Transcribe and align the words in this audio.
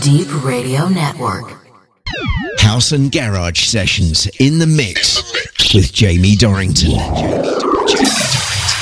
Deep 0.00 0.28
Radio 0.42 0.88
Network. 0.88 1.52
House 2.58 2.92
and 2.92 3.12
Garage 3.12 3.64
Sessions 3.64 4.26
in 4.40 4.58
the 4.58 4.66
mix 4.66 5.22
with 5.74 5.92
Jamie 5.92 6.36
Dorrington. 6.36 6.92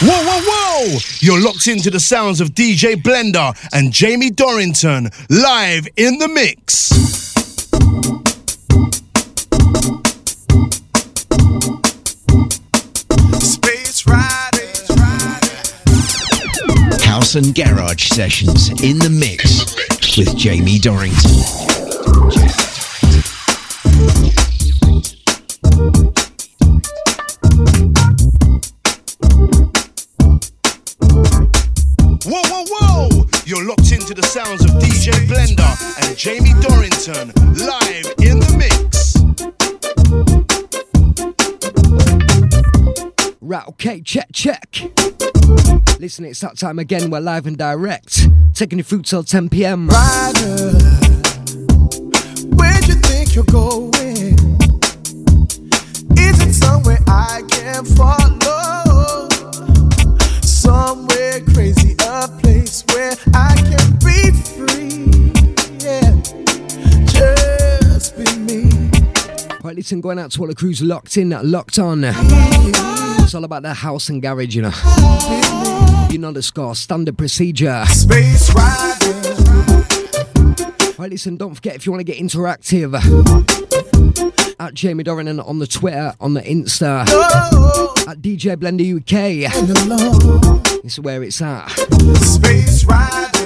Whoa, 0.01 0.23
whoa, 0.25 0.41
whoa! 0.47 0.99
You're 1.19 1.41
locked 1.43 1.67
into 1.67 1.91
the 1.91 1.99
sounds 1.99 2.41
of 2.41 2.51
DJ 2.51 2.95
Blender 2.95 3.53
and 3.73 3.93
Jamie 3.93 4.31
Dorrington 4.31 5.11
live 5.29 5.89
in 5.97 6.19
the 6.19 6.29
mix. 6.29 6.93
House 17.15 17.37
and 17.37 17.55
Garage 17.55 18.09
Sessions 18.09 18.71
in 18.83 18.99
the 18.99 19.09
mix 19.09 20.17
with 20.19 20.37
Jamie 20.37 20.81
Dorrington. 20.81 21.31
Whoa, 32.25 32.43
whoa, 32.51 32.65
whoa! 32.69 33.09
You're 33.47 33.65
locked 33.65 33.93
into 33.93 34.13
the 34.13 34.25
sounds 34.25 34.65
of 34.65 34.71
DJ 34.83 35.13
Blender 35.29 35.73
and 36.03 36.19
Jamie 36.19 36.55
Dorrington 36.63 37.29
live 37.55 38.13
in 38.19 38.41
the 38.41 38.57
mix. 38.59 39.15
Right, 43.41 43.69
okay, 43.69 44.01
check, 44.01 44.27
check. 44.33 45.84
Listen, 46.05 46.27
it's 46.27 46.41
that 46.41 46.59
time 46.59 46.79
again. 46.79 47.11
We're 47.11 47.21
live 47.21 47.47
and 47.47 47.57
direct, 47.57 48.29
taking 48.53 48.77
you 48.77 48.85
through 48.85 49.05
till 49.05 49.25
10 49.25 49.49
p.m. 49.49 49.89
Rider, 49.89 50.73
where 52.57 52.79
do 52.83 52.89
you 52.89 53.01
think 53.01 53.35
you're 53.35 53.45
going? 53.45 54.35
Is 56.19 56.41
it 56.43 56.53
somewhere 56.53 56.99
I 57.07 57.41
can 57.49 57.87
follow? 57.87 59.31
Somewhere 60.43 61.41
crazy, 61.55 61.97
a 62.07 62.29
place 62.43 62.85
where 62.93 63.15
I 63.33 63.55
can 63.57 63.97
be 64.05 64.31
free. 64.53 65.33
Yeah, 65.79 66.21
just 67.07 68.15
be 68.19 68.27
me. 68.41 68.69
Right, 69.63 69.75
listen, 69.75 70.03
going 70.03 70.19
out 70.19 70.33
to 70.33 70.41
all 70.43 70.49
the 70.49 70.55
crews 70.55 70.83
locked 70.83 71.17
in, 71.17 71.31
locked 71.51 71.79
on. 71.79 72.05
It's 72.05 73.35
all 73.35 73.45
about 73.45 73.63
the 73.63 73.73
house 73.73 74.11
and 74.11 74.21
garage, 74.21 74.55
you 74.55 74.61
know. 74.61 75.64
Know 76.25 76.73
standard 76.73 77.19
procedure. 77.19 77.85
Space 77.85 78.55
rider, 78.55 79.13
Right, 80.99 81.11
listen, 81.11 81.37
don't 81.37 81.55
forget 81.55 81.75
if 81.77 81.85
you 81.85 81.93
want 81.93 82.01
to 82.01 82.05
get 82.05 82.17
interactive. 82.17 82.95
At 84.59 84.73
Jamie 84.73 85.05
Dornan 85.05 85.47
on 85.47 85.59
the 85.59 85.67
Twitter, 85.67 86.15
on 86.21 86.33
the 86.33 86.41
Insta, 86.41 87.05
oh, 87.09 87.95
at 88.09 88.23
DJ 88.23 88.57
Blender 88.57 88.97
UK. 88.97 89.53
This 90.83 90.95
is 90.95 91.01
where 91.01 91.23
it's 91.23 91.43
at. 91.43 91.69
Space 92.23 92.85
rider, 92.87 93.39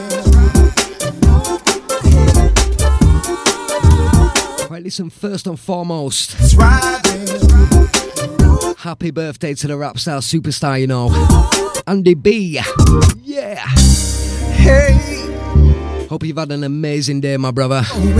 Right, 4.70 4.84
listen, 4.84 5.10
first 5.10 5.48
and 5.48 5.58
foremost, 5.58 6.36
happy 8.78 9.10
birthday 9.10 9.54
to 9.54 9.66
the 9.66 9.76
rap 9.76 9.98
star 9.98 10.20
superstar, 10.20 10.80
you 10.80 10.86
know. 10.86 11.08
Andy 11.88 12.12
B. 12.14 12.60
Yeah. 13.22 13.54
Hey, 14.54 14.92
Hope 16.10 16.22
you've 16.22 16.36
had 16.36 16.52
an 16.52 16.62
amazing 16.62 17.20
day, 17.22 17.36
my 17.38 17.50
brother. 17.50 17.82
when 17.82 18.18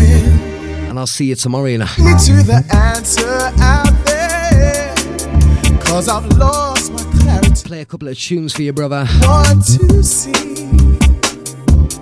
And 0.88 0.98
I'll 0.98 1.06
see 1.06 1.26
you 1.26 1.34
tomorrow, 1.34 1.66
you 1.66 1.76
know. 1.78 1.84
me 1.98 2.12
to 2.26 2.42
the 2.42 2.64
answer 2.74 3.28
out 3.60 3.92
there. 4.06 4.94
Cause 5.80 6.08
I've 6.08 6.26
lost 6.38 6.92
my 6.92 7.02
clarity. 7.20 7.62
Play 7.68 7.80
a 7.82 7.84
couple 7.84 8.08
of 8.08 8.18
tunes 8.18 8.54
for 8.54 8.62
you, 8.62 8.72
brother. 8.72 9.06
Want 9.22 9.62
to 9.66 10.02
see 10.02 10.32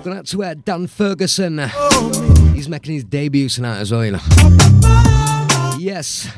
Going 0.03 0.17
out 0.19 0.25
to 0.27 0.43
uh, 0.43 0.53
Dan 0.53 0.87
Ferguson. 0.87 1.59
oh. 1.61 2.51
He's 2.55 2.69
making 2.69 2.93
his 2.93 3.03
debut 3.03 3.49
tonight 3.49 3.79
as 3.79 3.91
well, 3.91 4.05
you 4.05 4.11
know. 4.11 4.19
Yes. 5.77 6.29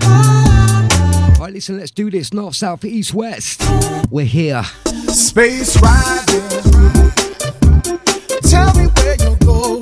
Alright, 1.39 1.53
listen, 1.53 1.77
let's 1.77 1.91
do 1.91 2.11
this. 2.11 2.33
North, 2.33 2.57
south, 2.57 2.83
east, 2.83 3.13
west. 3.13 3.63
We're 4.11 4.25
here. 4.25 4.61
Space 5.07 5.81
riding. 5.81 6.49
Tell 8.41 8.75
me 8.75 8.87
where 8.87 9.15
you're 9.21 9.37
going. 9.37 9.78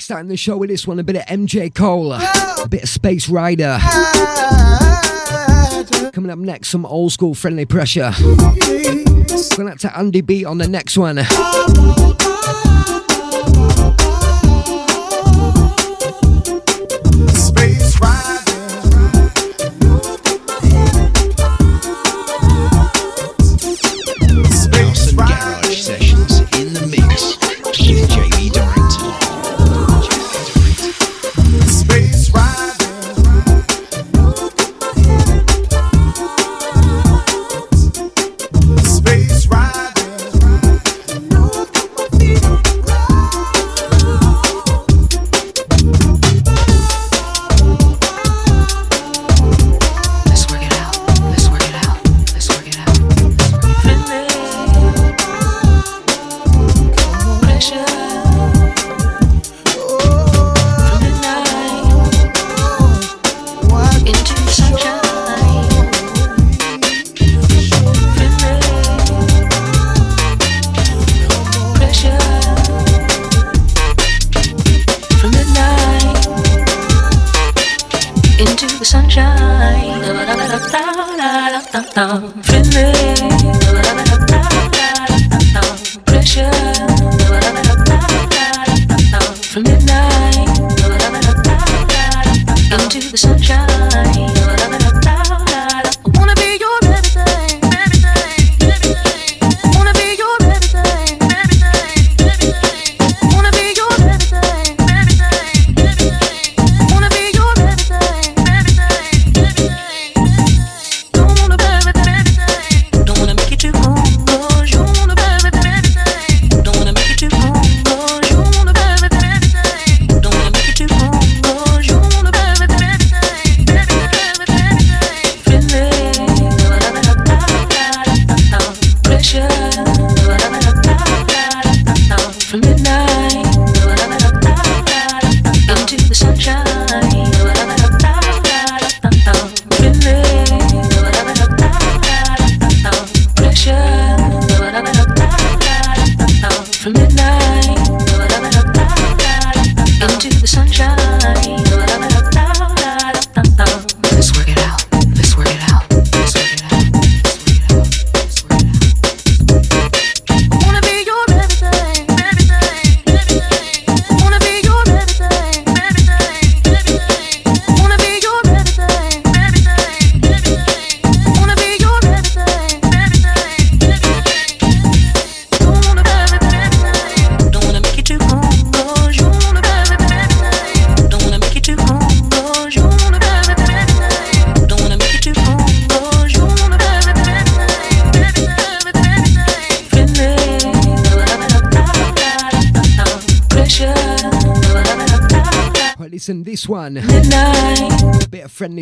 Listen, 0.00 0.16
kickstarting 0.16 0.28
the 0.28 0.36
show 0.36 0.56
with 0.56 0.70
this 0.70 0.86
one, 0.86 0.98
a 0.98 1.02
bit 1.02 1.16
of 1.16 1.22
MJ 1.24 1.74
Cole, 1.74 2.12
a 2.12 2.66
bit 2.70 2.84
of 2.84 2.88
Space 2.88 3.28
Rider. 3.28 3.78
Coming 6.12 6.30
up 6.30 6.38
next, 6.38 6.68
some 6.68 6.86
old 6.86 7.12
school 7.12 7.34
friendly 7.34 7.66
pressure. 7.66 8.12
Going 8.18 9.68
out 9.68 9.80
to 9.80 9.94
Andy 9.94 10.22
B 10.22 10.44
on 10.44 10.56
the 10.58 10.68
next 10.68 10.96
one. 10.96 11.18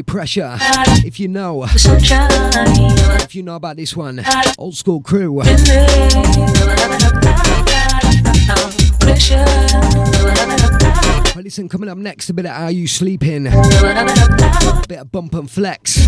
pressure. 0.09 0.57
If 1.05 1.21
you 1.21 1.29
know, 1.29 1.65
if 1.65 3.35
you 3.35 3.43
know 3.43 3.57
about 3.57 3.77
this 3.77 3.95
one, 3.95 4.25
old 4.59 4.75
school 4.75 5.01
crew. 5.03 5.33
Well, 5.35 5.45
listen, 11.45 11.69
coming 11.69 11.89
up 11.91 11.99
next, 11.99 12.31
a 12.31 12.35
bit 12.35 12.47
of 12.47 12.53
Are 12.53 12.71
You 12.71 12.89
Sleeping? 12.89 13.47
A 13.47 14.83
bit 14.89 14.99
of 14.99 15.13
Bump 15.13 15.35
and 15.35 15.51
Flex. 15.51 16.07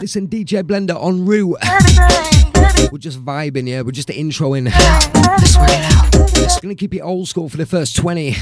Listen, 0.00 0.28
DJ 0.28 0.62
Blender 0.62 0.94
on 0.94 1.24
route. 1.26 1.56
We're 2.92 2.98
just 2.98 3.24
vibing, 3.24 3.66
yeah? 3.66 3.80
We're 3.80 3.92
just 3.92 4.08
introing. 4.08 4.70
Just 6.34 6.62
gonna 6.62 6.74
keep 6.74 6.94
it 6.94 7.00
old 7.00 7.28
school 7.28 7.48
for 7.48 7.56
the 7.56 7.66
first 7.66 7.96
20. 7.96 8.36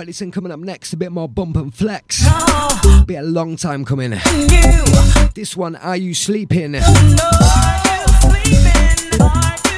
right, 0.00 0.06
listen, 0.06 0.30
coming 0.30 0.50
up 0.50 0.58
next, 0.60 0.94
a 0.94 0.96
bit 0.96 1.12
more 1.12 1.28
bump 1.28 1.56
and 1.56 1.74
flex. 1.74 2.22
Ah. 2.24 3.04
Be 3.06 3.16
a 3.16 3.22
long 3.22 3.56
time 3.56 3.84
coming. 3.84 4.12
You. 4.12 5.28
This 5.34 5.54
one, 5.54 5.76
Are 5.76 5.96
You 5.96 6.14
Sleeping? 6.14 6.72
No, 6.72 6.80
are 6.80 7.82
you 7.84 8.06
sleeping? 8.22 9.20
Are 9.20 9.69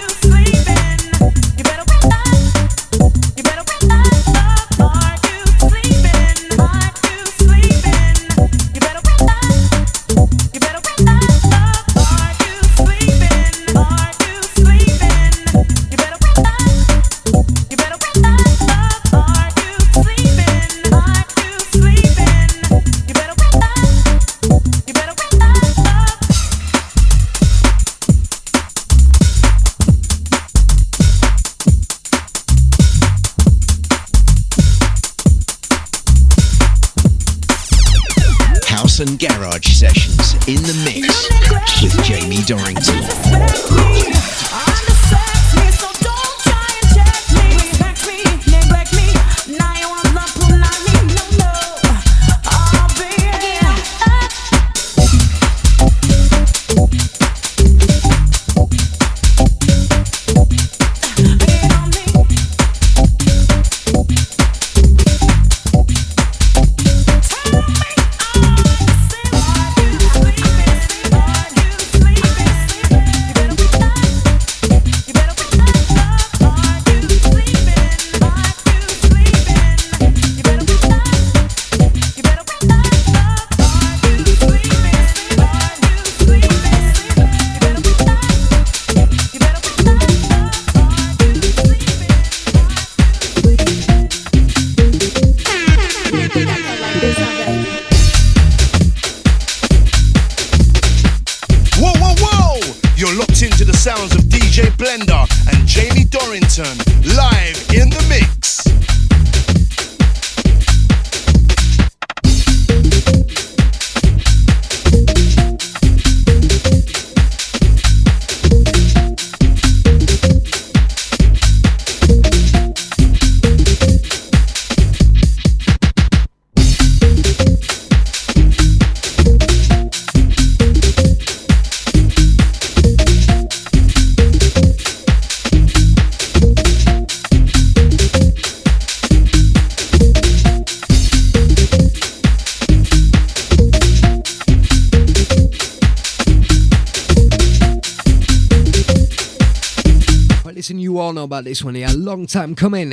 about 151.32 151.44
this 151.44 151.64
one 151.64 151.74
here. 151.74 151.88
Long 151.96 152.26
time 152.26 152.54
coming. 152.54 152.92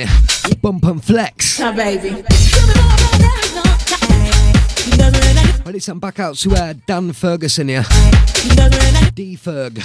Bump 0.62 0.84
and 0.84 1.04
flex. 1.04 1.60
Now, 1.60 1.76
baby. 1.76 2.08
Right, 5.62 5.74
listen, 5.74 5.98
back 5.98 6.18
out 6.20 6.36
to 6.36 6.54
uh, 6.54 6.72
Dan 6.86 7.12
Ferguson 7.12 7.68
here. 7.68 7.84
D 9.14 9.36
Ferg. 9.36 9.76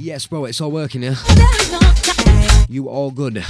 Yes, 0.00 0.24
bro, 0.28 0.44
it's 0.44 0.60
all 0.60 0.70
working 0.70 1.02
here. 1.02 1.16
You 2.68 2.88
all 2.88 3.10
good. 3.10 3.44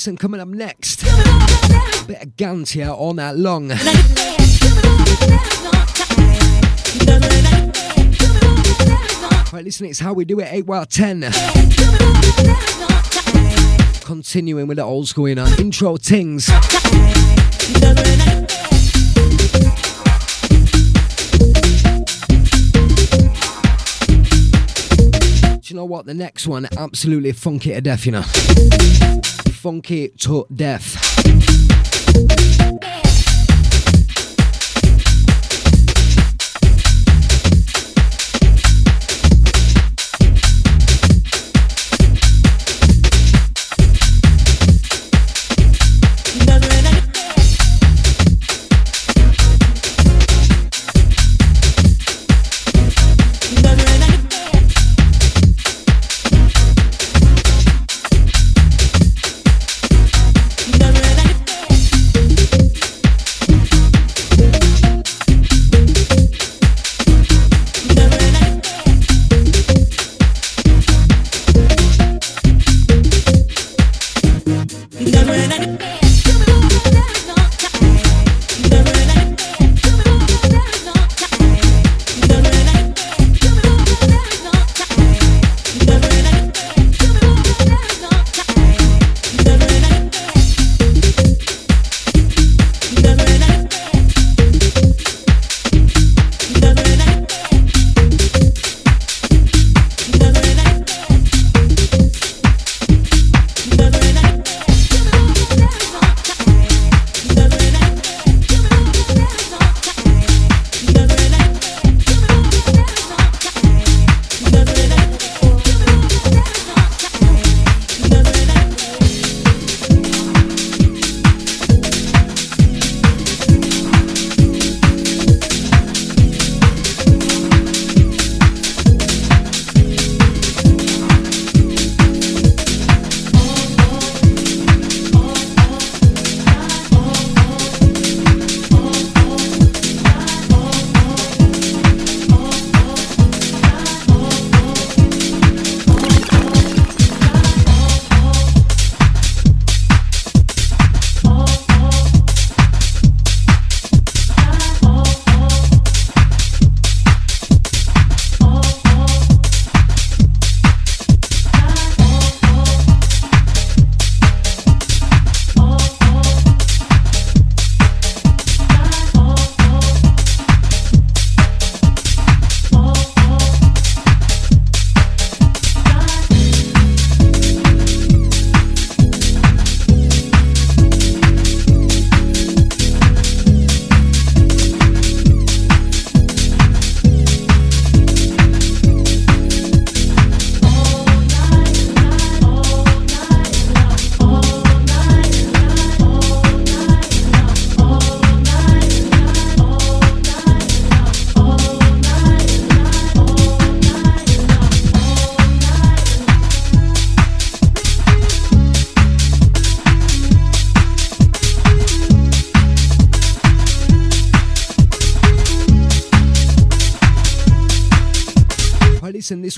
Listen, 0.00 0.16
coming 0.16 0.40
up 0.40 0.48
next. 0.48 1.04
Bit 2.06 2.22
of 2.22 2.36
Gant 2.38 2.70
here 2.70 2.88
all 2.88 3.12
that 3.12 3.36
long. 3.36 3.68
Right, 9.52 9.62
listen, 9.62 9.84
it's 9.84 9.98
how 9.98 10.14
we 10.14 10.24
do 10.24 10.40
it, 10.40 10.48
8 10.50 10.64
while 10.64 10.86
10. 10.86 11.20
Continuing 14.00 14.68
with 14.68 14.78
the 14.78 14.84
old 14.84 15.06
school, 15.06 15.28
you 15.28 15.34
know, 15.34 15.44
intro 15.58 15.98
things. 15.98 16.46
Do 16.46 16.54
you 25.66 25.76
know 25.76 25.84
what? 25.84 26.06
The 26.06 26.14
next 26.14 26.46
one, 26.46 26.66
absolutely 26.78 27.32
funky 27.32 27.74
to 27.74 27.82
death, 27.82 28.06
you 28.06 28.12
know. 28.12 28.24
Funky 29.60 30.08
to 30.16 30.46
death. 30.50 30.99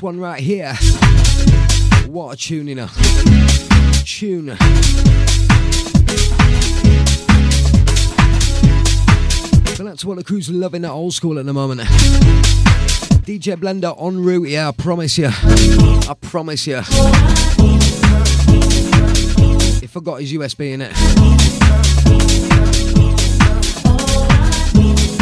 One 0.02 0.18
right 0.18 0.40
here. 0.40 0.74
What 2.06 2.34
a 2.34 2.36
tune, 2.36 2.66
you 2.66 2.74
know. 2.74 2.88
Tune. 4.04 4.46
But 9.76 9.84
that's 9.84 10.04
what 10.04 10.16
the 10.16 10.24
crew's 10.24 10.50
loving 10.50 10.82
that 10.82 10.90
old 10.90 11.14
school 11.14 11.38
at 11.38 11.46
the 11.46 11.52
moment. 11.52 11.82
DJ 13.22 13.56
Blender 13.56 13.94
en 14.02 14.22
route, 14.22 14.48
yeah, 14.48 14.68
I 14.68 14.72
promise 14.72 15.16
you. 15.18 15.28
I 15.30 16.14
promise 16.20 16.66
you. 16.66 16.80
He 19.80 19.86
forgot 19.86 20.20
his 20.20 20.32
USB 20.32 20.72
in 20.72 20.80
it. 20.82 20.92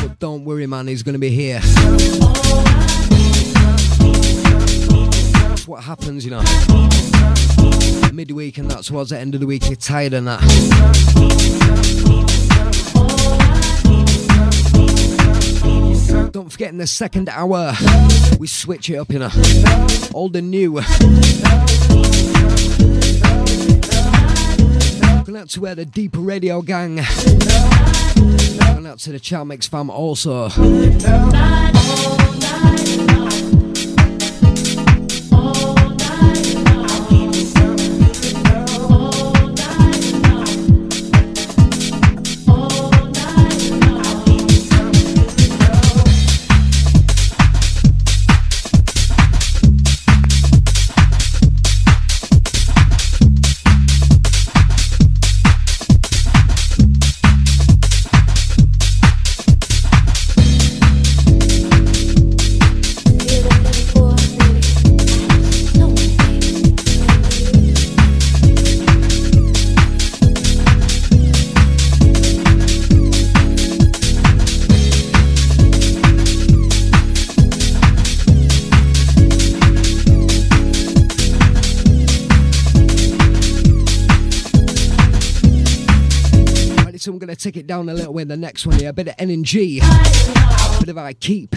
But 0.00 0.18
don't 0.18 0.44
worry, 0.44 0.66
man, 0.66 0.86
he's 0.86 1.02
gonna 1.02 1.18
be 1.18 1.28
here. 1.30 1.60
That's 5.70 5.86
what 5.86 5.98
happens, 5.98 6.24
you 6.24 6.32
know. 6.32 6.42
Midweek 8.12 8.58
and 8.58 8.68
that 8.72 8.82
towards 8.82 9.10
the 9.10 9.18
end 9.20 9.34
of 9.34 9.40
the 9.40 9.46
week, 9.46 9.68
you're 9.68 9.76
tired 9.76 10.14
and 10.14 10.26
that. 10.26 10.40
Don't 16.32 16.50
forget 16.50 16.70
in 16.70 16.78
the 16.78 16.88
second 16.88 17.28
hour, 17.28 17.74
we 18.40 18.48
switch 18.48 18.90
it 18.90 18.96
up, 18.96 19.12
you 19.12 19.20
know. 19.20 19.30
Old 20.12 20.34
and 20.34 20.50
new. 20.50 20.72
Going 25.22 25.36
out 25.36 25.50
to 25.50 25.60
where 25.60 25.76
the 25.76 25.84
Deep 25.84 26.16
Radio 26.16 26.62
Gang. 26.62 26.96
Going 26.96 28.86
out 28.86 28.98
to 28.98 29.12
the 29.12 29.20
Chalmix 29.20 29.68
fam 29.68 29.88
also. 29.88 30.48
Take 87.50 87.64
it 87.64 87.66
down 87.66 87.88
a 87.88 87.94
little 87.94 88.14
way 88.14 88.22
the 88.22 88.36
next 88.36 88.64
one 88.64 88.78
here. 88.78 88.90
A 88.90 88.92
bit 88.92 89.08
of 89.08 89.14
NG, 89.18 89.80
bit 90.78 90.88
of 90.88 90.98
I 90.98 91.14
keep. 91.14 91.56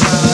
So 0.00 0.29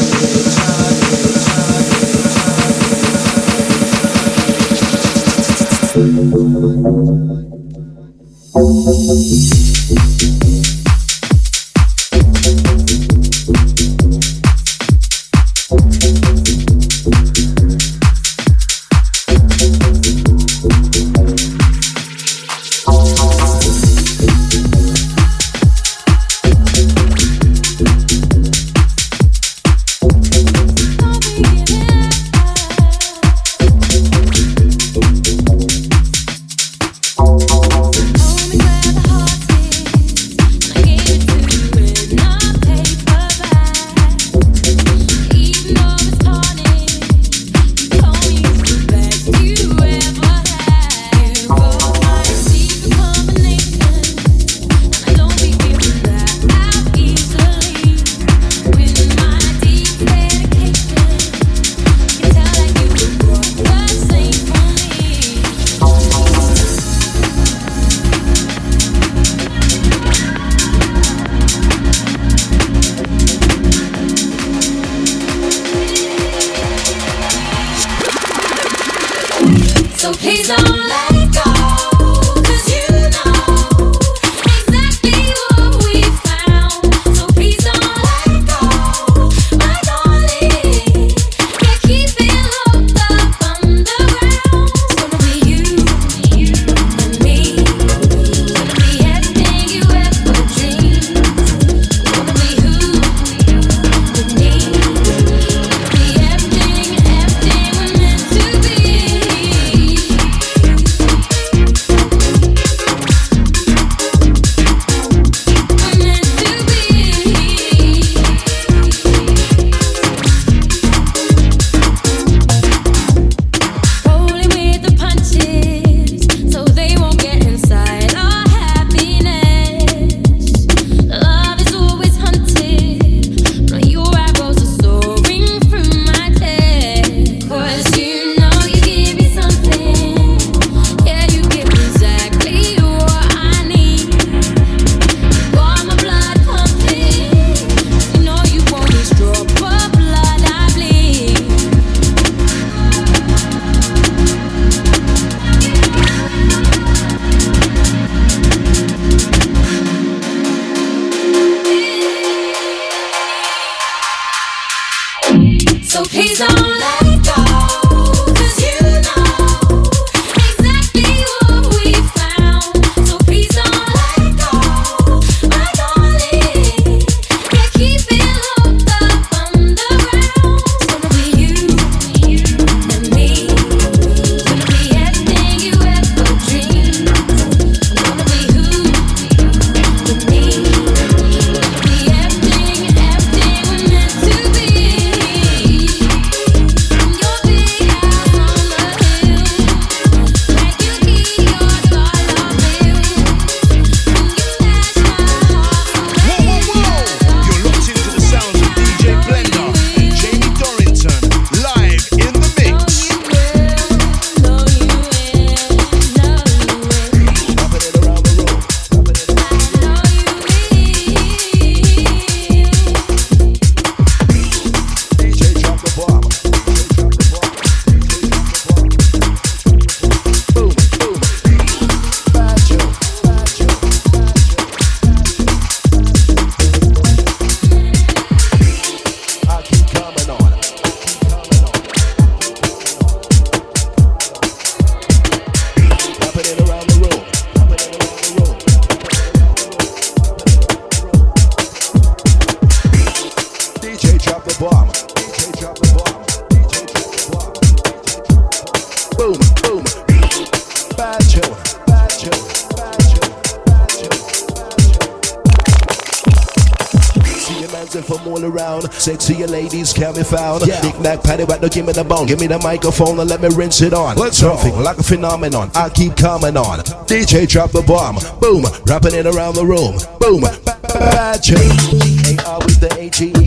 all 268.36 268.44
around. 268.44 268.82
Sexier 268.84 269.48
ladies 269.48 269.92
can 269.92 270.14
be 270.14 270.22
found. 270.22 270.66
Yeah. 270.66 270.80
Knick 270.80 271.00
knack, 271.00 271.22
patty 271.22 271.44
whack, 271.44 271.60
don't 271.60 271.72
give 271.72 271.86
me 271.86 271.92
the 271.92 272.04
bone. 272.04 272.26
Give 272.26 272.40
me 272.40 272.46
the 272.46 272.58
microphone 272.58 273.18
and 273.20 273.28
let 273.28 273.40
me 273.40 273.48
rinse 273.54 273.80
it 273.80 273.94
on. 273.94 274.16
Let's 274.16 274.38
Something 274.38 274.78
like 274.80 274.98
a 274.98 275.02
phenomenon, 275.02 275.70
I 275.74 275.88
keep 275.88 276.16
coming 276.16 276.56
on. 276.56 276.80
DJ 277.06 277.48
drop 277.48 277.72
the 277.72 277.82
bomb, 277.82 278.16
boom, 278.40 278.64
wrapping 278.86 279.14
it 279.14 279.26
around 279.26 279.54
the 279.54 279.64
room, 279.64 279.98
boom. 280.20 280.42
Bad 280.86 281.42
J. 281.42 281.54
A 281.54 282.46
R 282.46 282.58
with 282.60 282.80
the 282.80 282.94
A 282.98 283.10
G 283.10 283.32
E. 283.40 283.45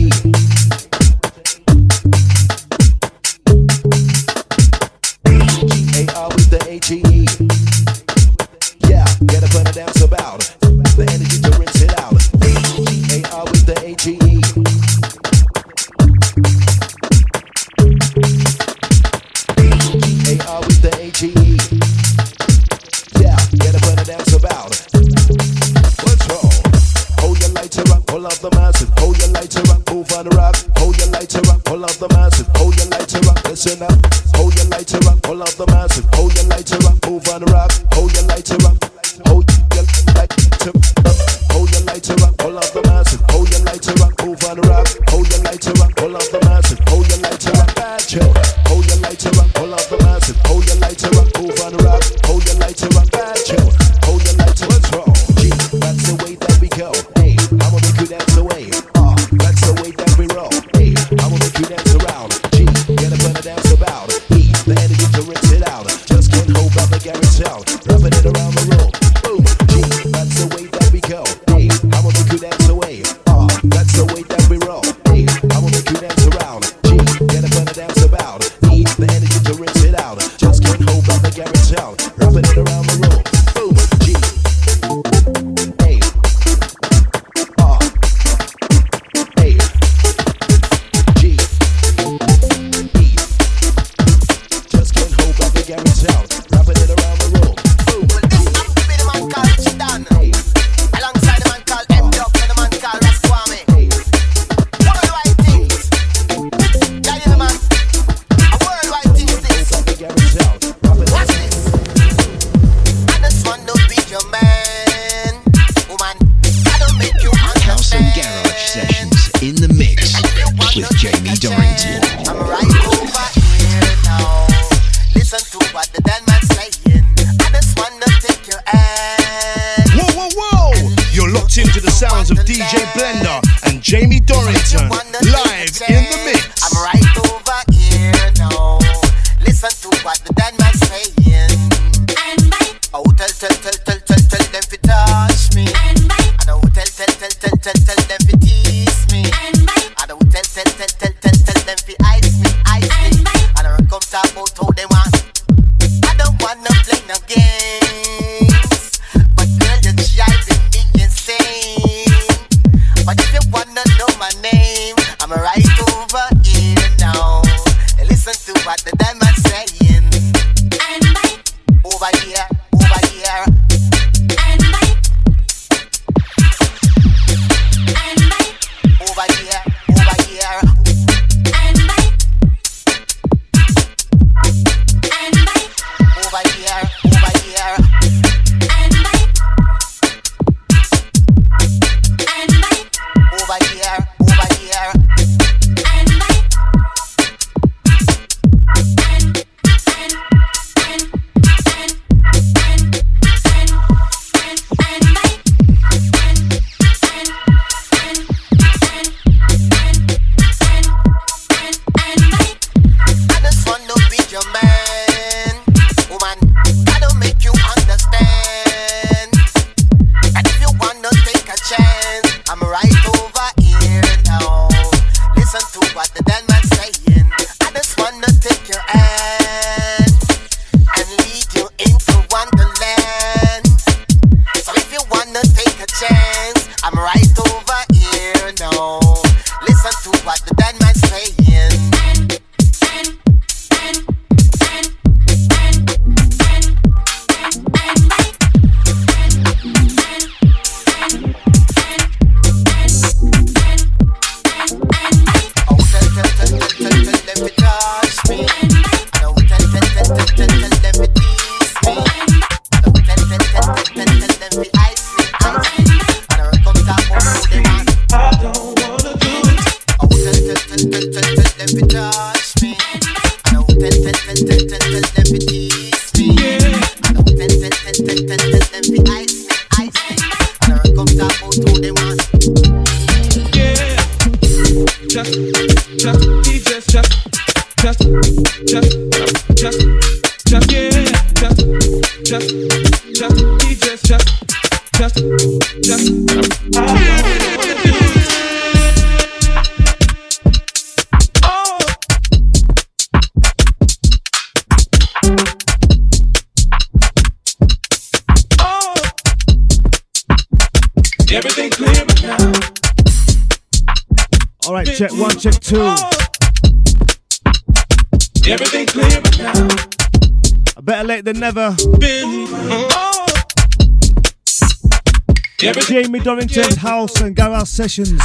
Jamie 326.20 326.24
Dorrington's 326.24 326.76
house 326.76 327.20
and 327.22 327.34
garage 327.34 327.68
sessions. 327.68 328.20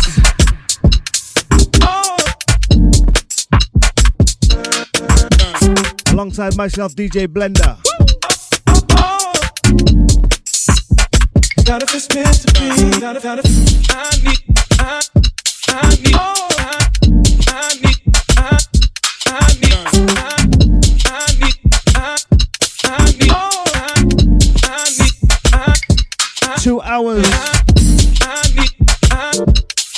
Alongside 6.12 6.58
myself, 6.58 6.94
DJ 6.96 7.28
Blender. 7.28 7.85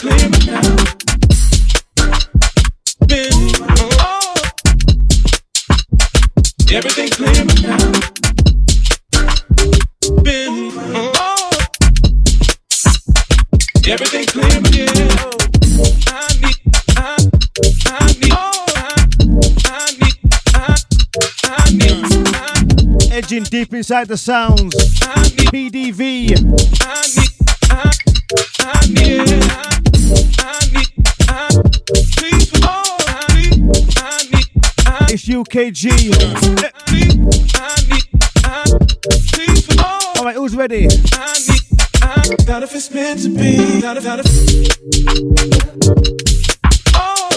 for 23.32 23.38
I 28.60 28.90
need, 28.92 29.20
I 30.38 30.60
need, 34.28 34.48
I, 34.86 35.06
It's 35.08 35.24
UKG. 35.26 35.84
please, 36.84 37.16
I 37.54 37.64
need, 37.88 38.04
I, 38.44 38.64
please 39.32 39.64
for 39.64 39.80
All 40.18 40.24
right, 40.26 40.36
who's 40.36 40.54
ready? 40.54 40.88
Not 42.46 42.62
if 42.62 42.74
it's 42.74 42.90
meant 42.92 43.20
to 43.22 43.30
be, 43.30 43.80
not 43.80 43.96
if, 43.96 44.04
not 44.04 44.20
if. 44.20 44.26
Oh. 46.94 47.28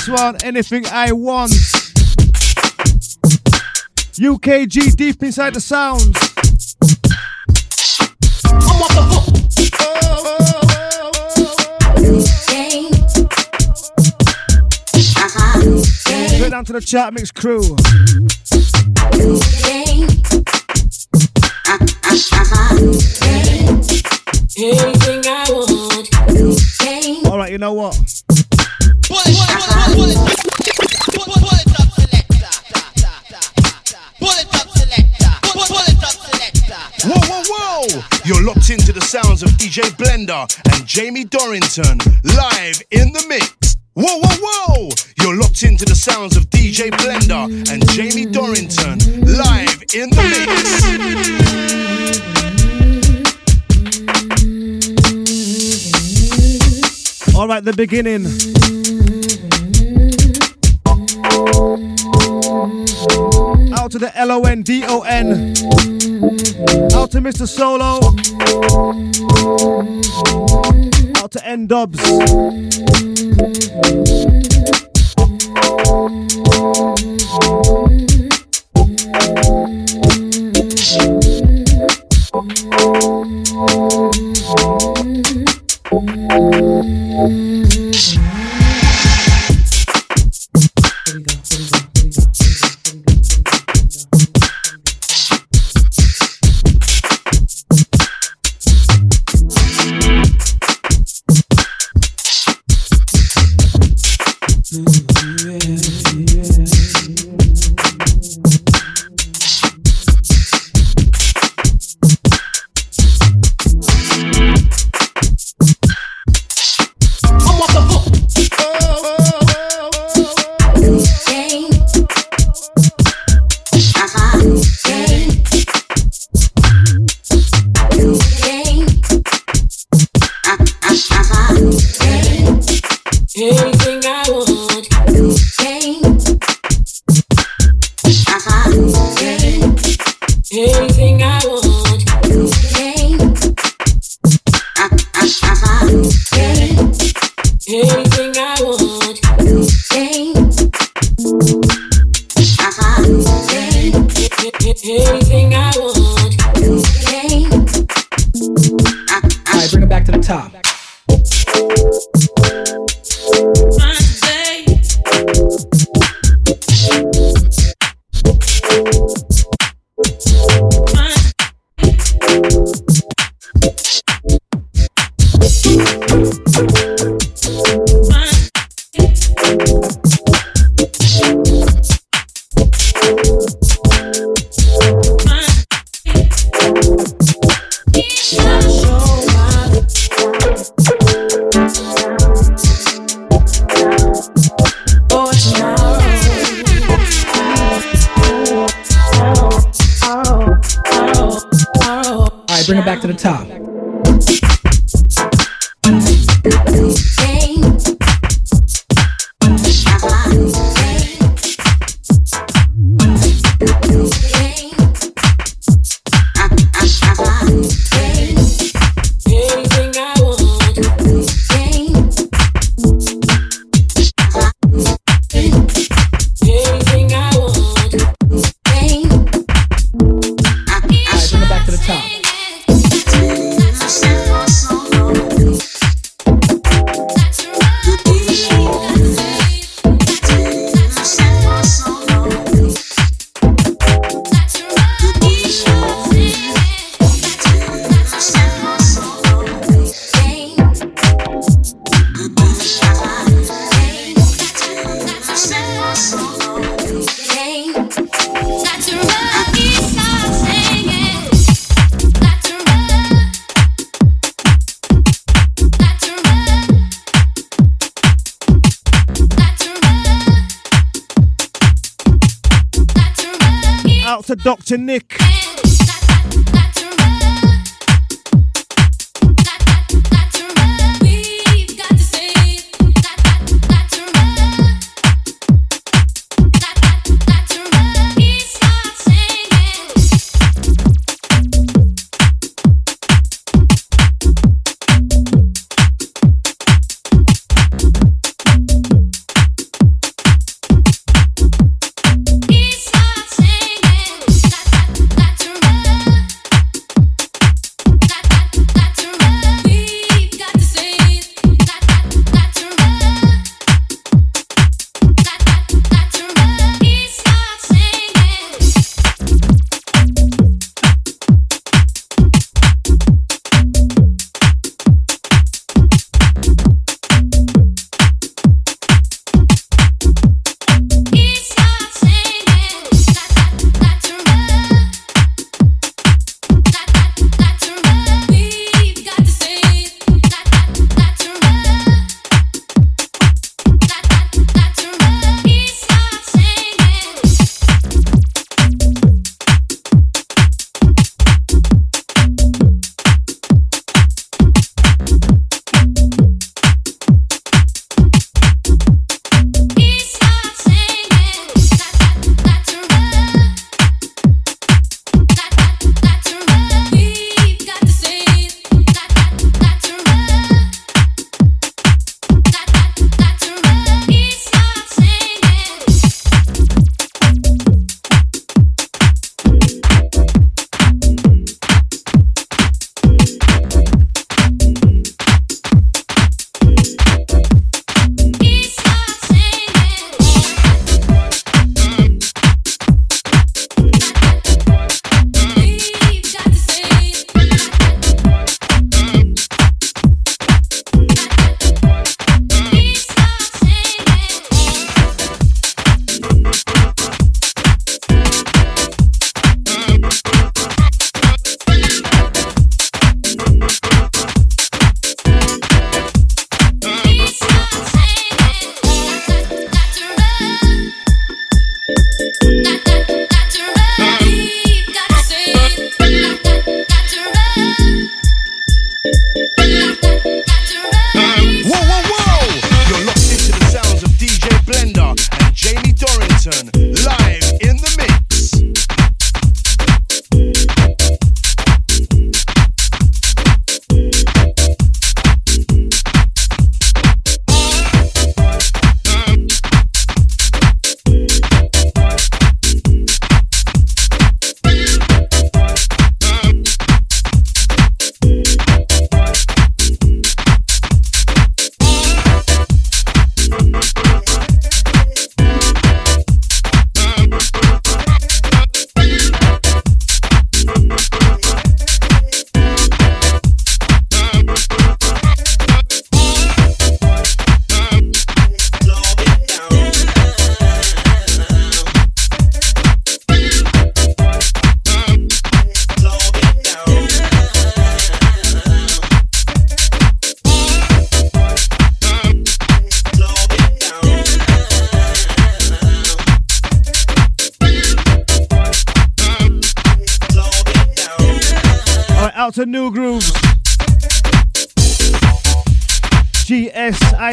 This 0.00 0.08
one. 0.08 0.36
Anything 0.42 0.86
I 0.86 1.12
want. 1.12 1.52
UKG 4.16 4.96
deep 4.96 5.22
inside 5.22 5.52
the 5.52 5.60
sounds. 5.60 6.16
Straight 16.34 16.50
down 16.50 16.64
to 16.64 16.72
the 16.72 16.80
chat 16.80 17.12
mix 17.12 17.30
crew. 17.30 17.60
Anything 24.56 25.26
I 25.26 25.44
want. 25.50 27.26
All 27.26 27.36
right, 27.36 27.52
you 27.52 27.58
know 27.58 27.74
what? 27.74 28.19
Sounds 39.10 39.42
of 39.42 39.48
DJ 39.58 39.82
Blender 39.96 40.46
and 40.72 40.86
Jamie 40.86 41.24
Dorrington 41.24 41.98
live 42.22 42.80
in 42.92 43.12
the 43.12 43.24
mix. 43.28 43.76
Whoa, 43.94 44.20
whoa, 44.20 44.36
whoa! 44.40 44.88
You're 45.20 45.36
locked 45.36 45.64
into 45.64 45.84
the 45.84 45.96
sounds 45.96 46.36
of 46.36 46.48
DJ 46.48 46.90
Blender 46.92 47.48
and 47.72 47.84
Jamie 47.90 48.26
Dorrington 48.26 49.00
live 49.26 49.82
in 49.92 50.10
the 50.10 50.22
mix. 57.26 57.34
All 57.34 57.48
right, 57.48 57.64
the 57.64 57.72
beginning. 57.72 58.79
out 63.90 63.92
to 63.92 63.98
the 63.98 64.16
L 64.16 64.30
O 64.30 64.42
N 64.42 64.62
D 64.62 64.84
O 64.86 65.00
N. 65.00 65.50
Out 66.94 67.10
to 67.10 67.20
Mr. 67.20 67.48
Solo. 67.48 67.98
Out 71.20 71.32
to 71.32 71.46
N 71.46 71.66
Dubs. 71.66 71.98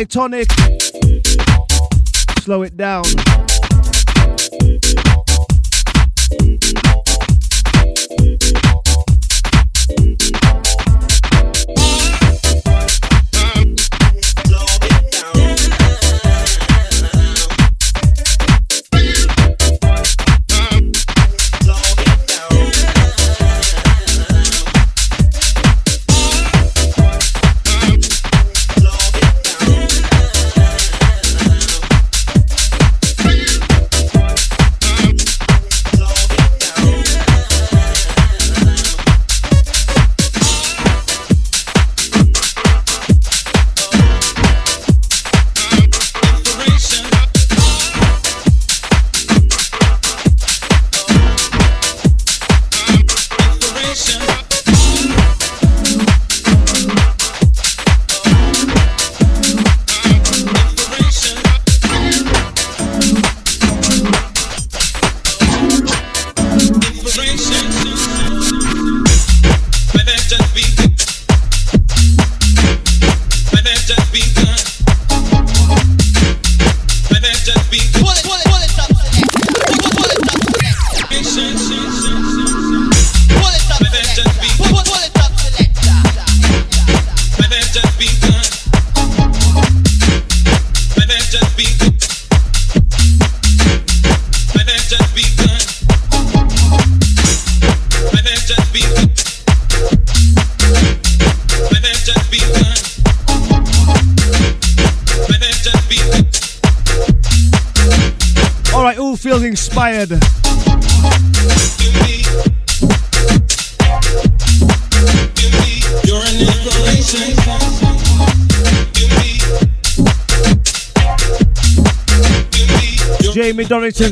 GS 0.10 0.77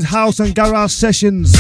House 0.04 0.40
and 0.40 0.56
Garage 0.56 0.94
Sessions. 0.94 1.54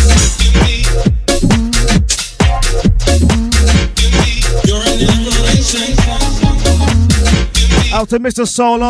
Out 7.94 8.08
to 8.10 8.20
Mr. 8.20 8.48
Solo. 8.48 8.88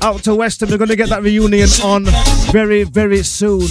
Out 0.00 0.22
to 0.24 0.34
Western. 0.34 0.70
We're 0.70 0.78
going 0.78 0.88
to 0.88 0.96
get 0.96 1.10
that 1.10 1.22
reunion 1.22 1.68
on 1.82 2.06
very, 2.50 2.84
very 2.84 3.22
soon. 3.22 3.68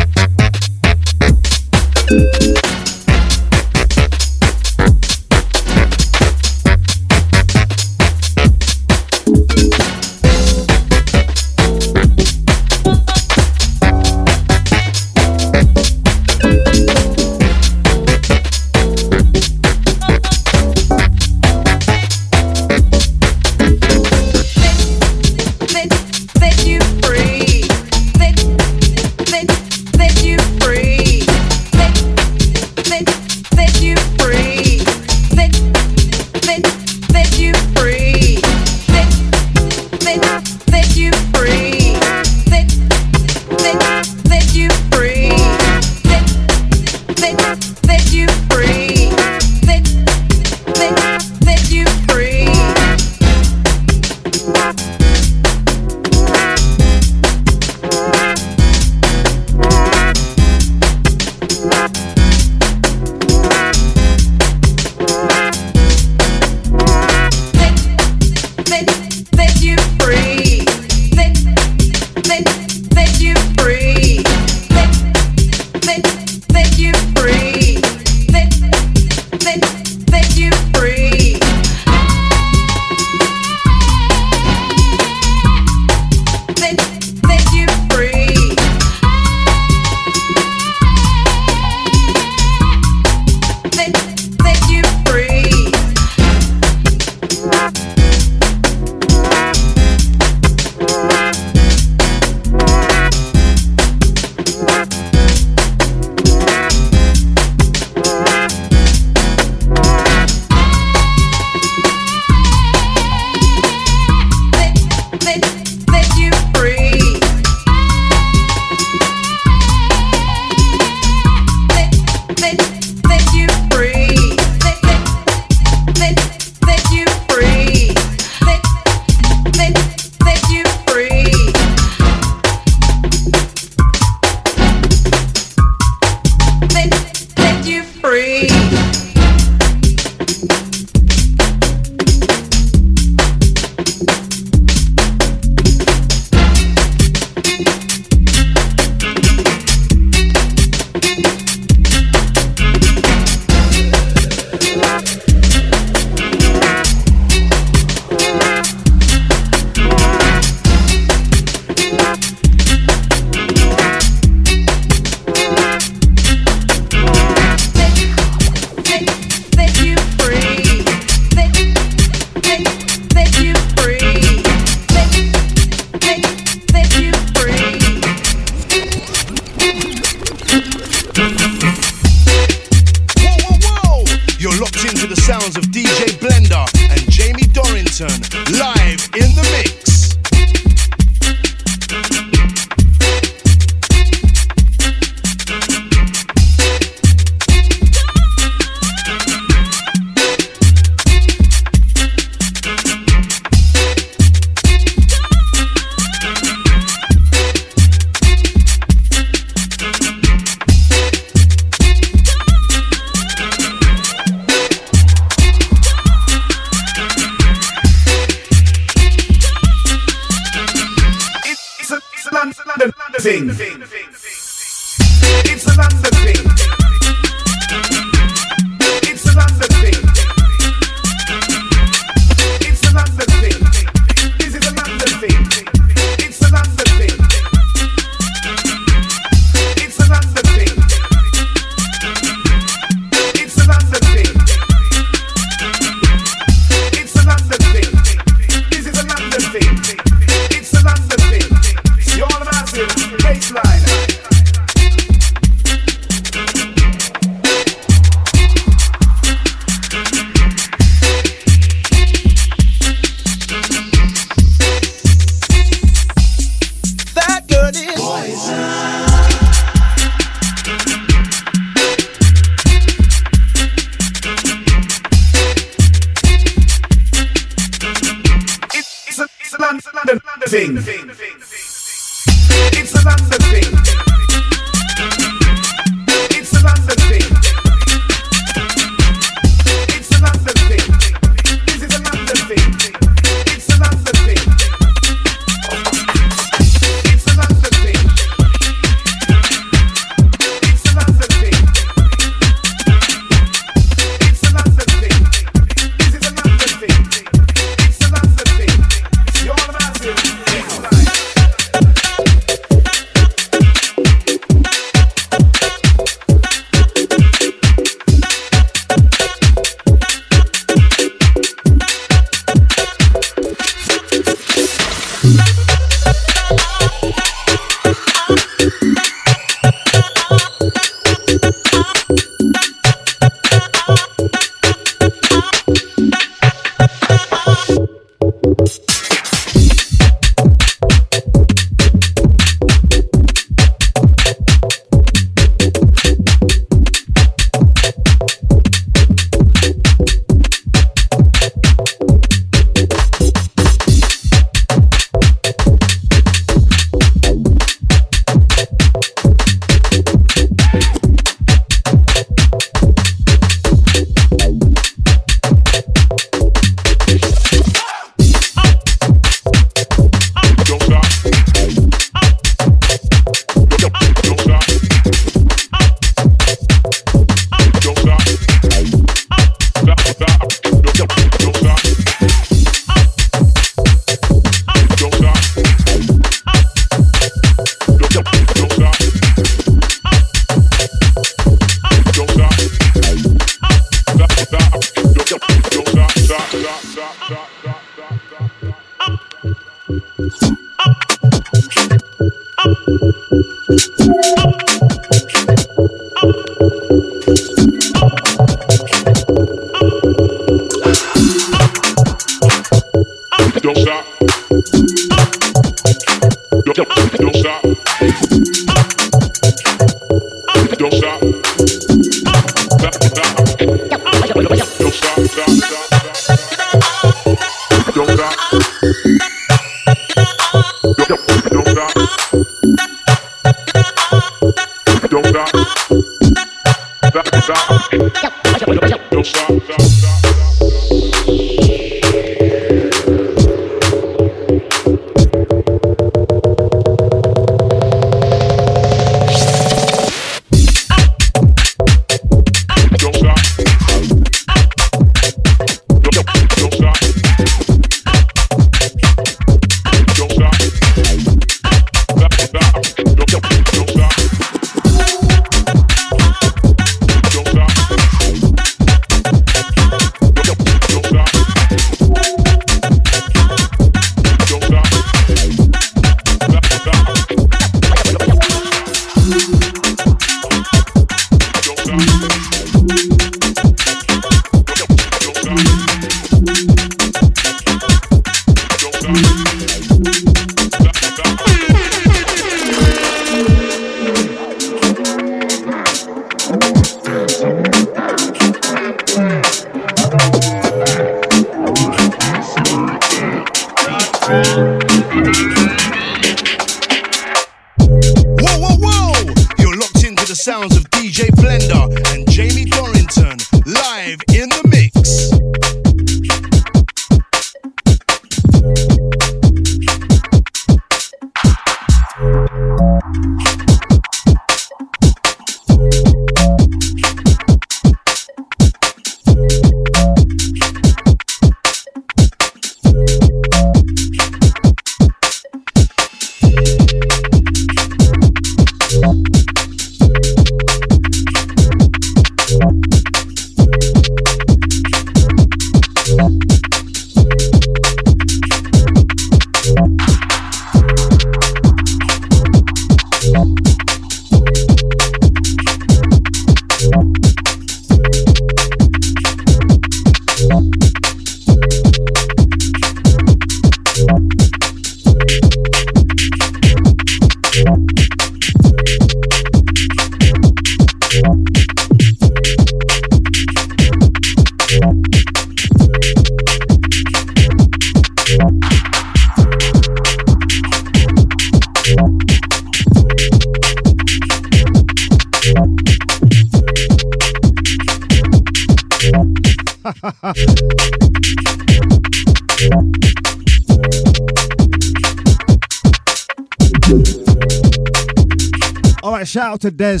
out 599.56 599.60
to 599.62 599.70
Des. 599.70 600.00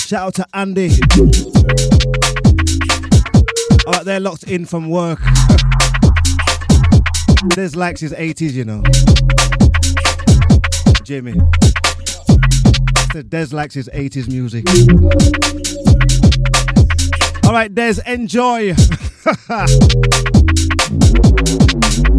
Shout 0.00 0.26
out 0.26 0.34
to 0.34 0.46
Andy. 0.52 0.90
Alright, 3.86 4.04
they're 4.04 4.20
locked 4.20 4.44
in 4.44 4.66
from 4.66 4.90
work. 4.90 5.18
Des 7.50 7.70
likes 7.70 8.00
his 8.00 8.12
80s, 8.12 8.52
you 8.52 8.64
know. 8.64 8.82
Jimmy. 11.04 11.40
Des 13.28 13.46
likes 13.46 13.74
his 13.74 13.88
80s 13.88 14.28
music. 14.28 14.66
Alright, 17.46 17.74
Des, 17.74 18.00
enjoy. 18.06 18.74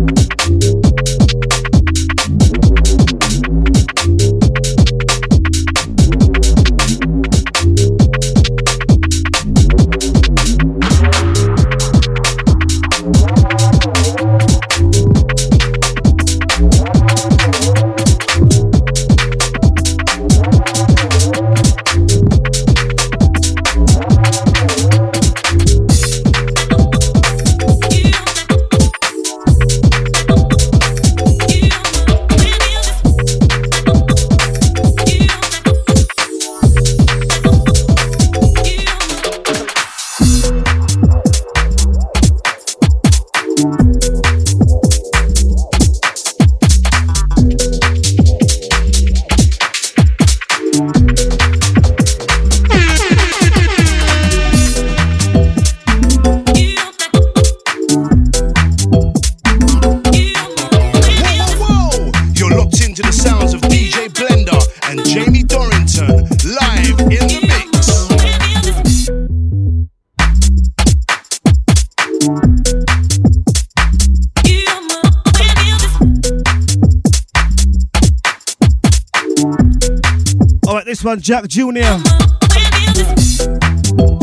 one, 81.09 81.21
Jack 81.21 81.47
Jr. 81.47 81.97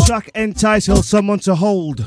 Track 0.07 0.31
entitled 0.37 1.05
Someone 1.05 1.41
to 1.41 1.57
Hold. 1.57 2.05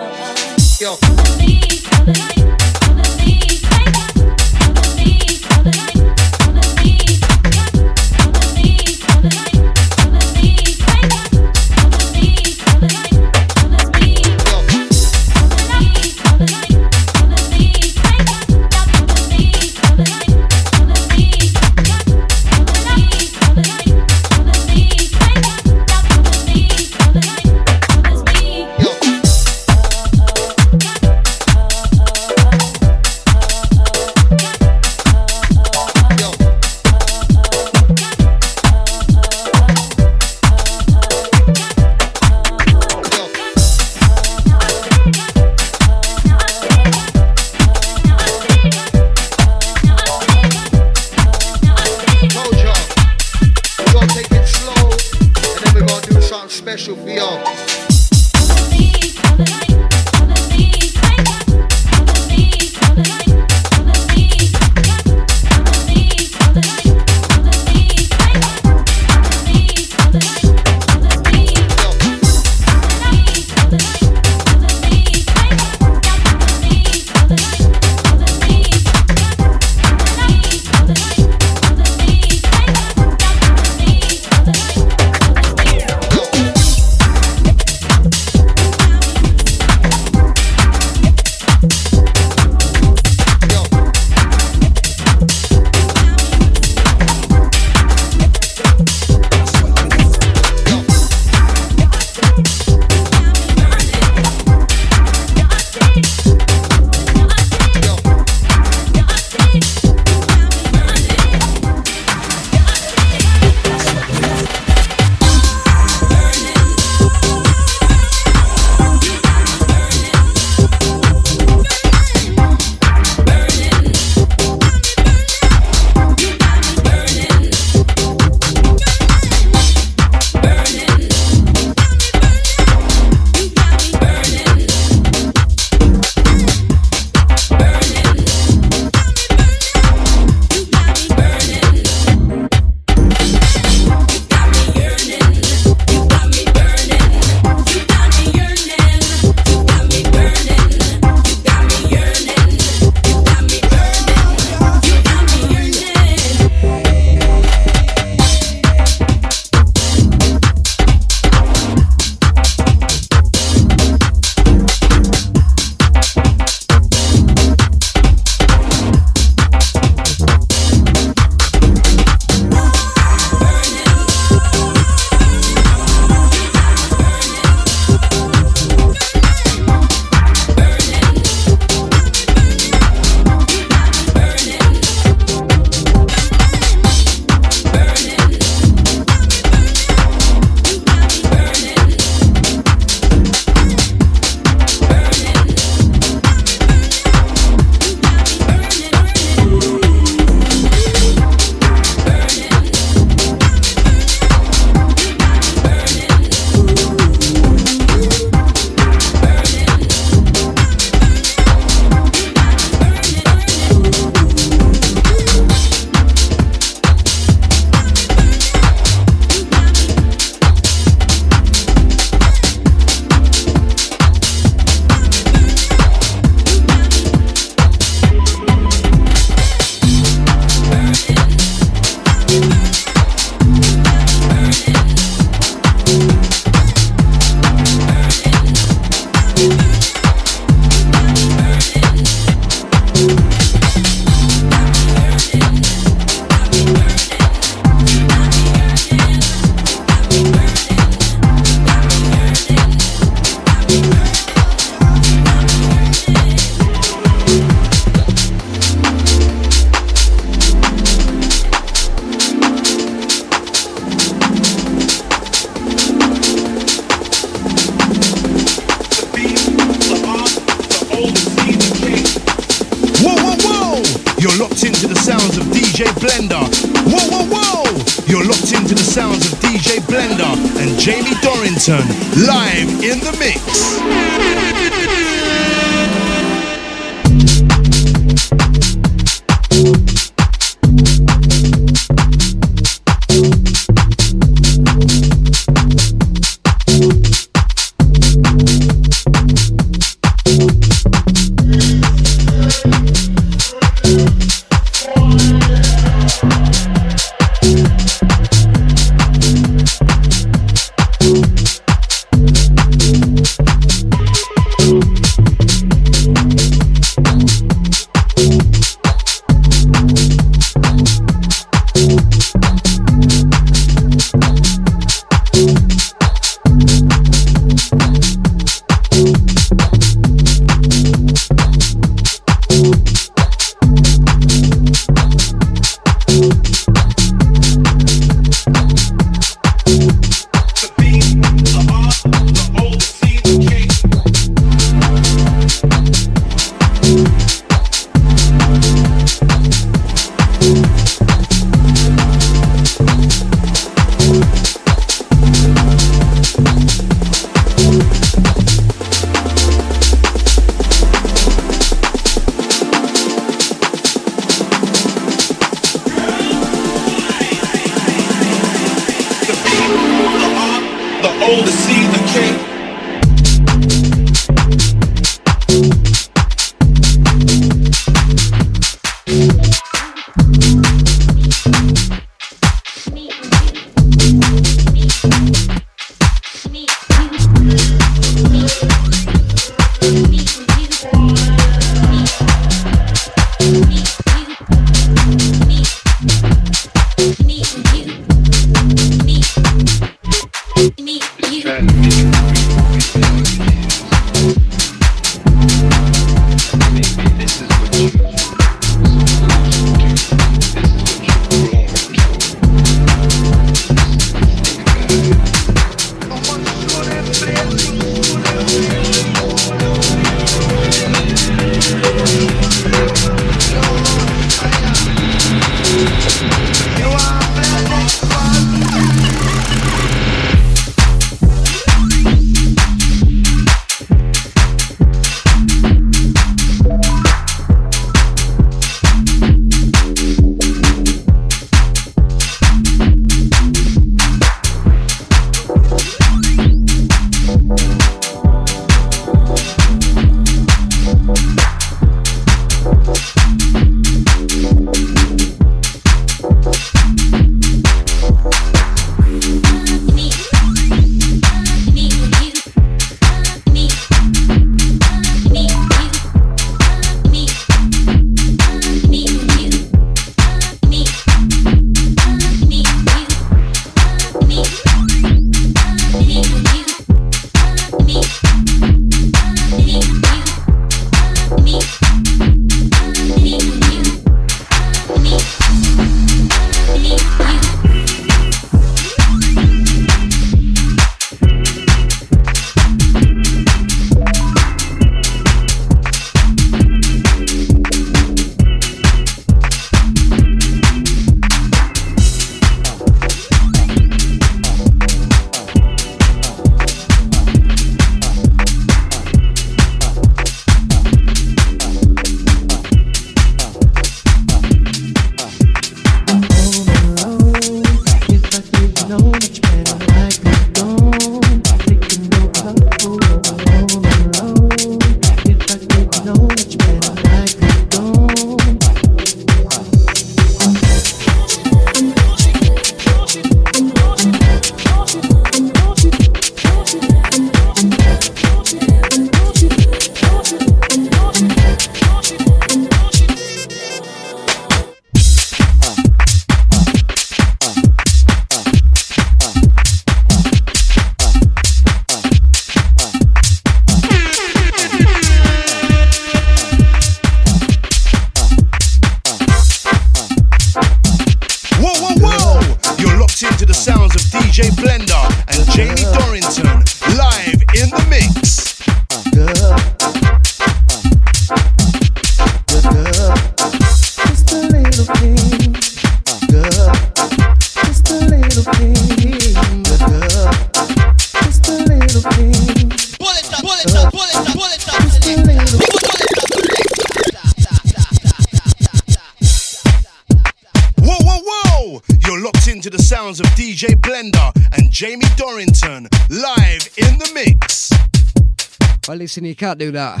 Listen, 599.12 599.26
you 599.26 599.36
can't 599.36 599.58
do 599.58 599.70
that. 599.72 600.00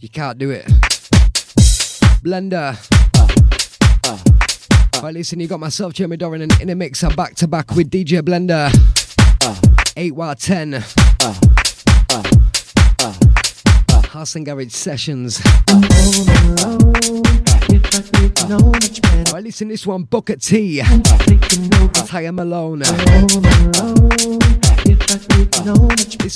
You 0.00 0.10
can't 0.10 0.36
do 0.36 0.50
it. 0.50 0.66
Blender. 2.22 2.76
Well, 5.02 5.12
listen, 5.12 5.40
you 5.40 5.46
got 5.46 5.58
myself, 5.58 5.94
Jeremy 5.94 6.18
Doran, 6.18 6.42
in, 6.42 6.50
in 6.60 6.68
a 6.68 6.74
mix. 6.74 7.02
I'm 7.02 7.16
back 7.16 7.34
to 7.36 7.48
back 7.48 7.74
with 7.74 7.90
DJ 7.90 8.20
Blender. 8.20 8.70
8 9.96 10.10
while 10.14 10.34
10. 10.34 10.72
House 14.10 14.36
and 14.36 14.44
Garage 14.44 14.72
Sessions. 14.72 15.40
Well, 19.32 19.40
listen, 19.40 19.68
this 19.68 19.86
one, 19.86 20.02
Booker 20.02 20.36
T. 20.36 20.82
Ty 20.82 22.30
Malone. 22.32 22.82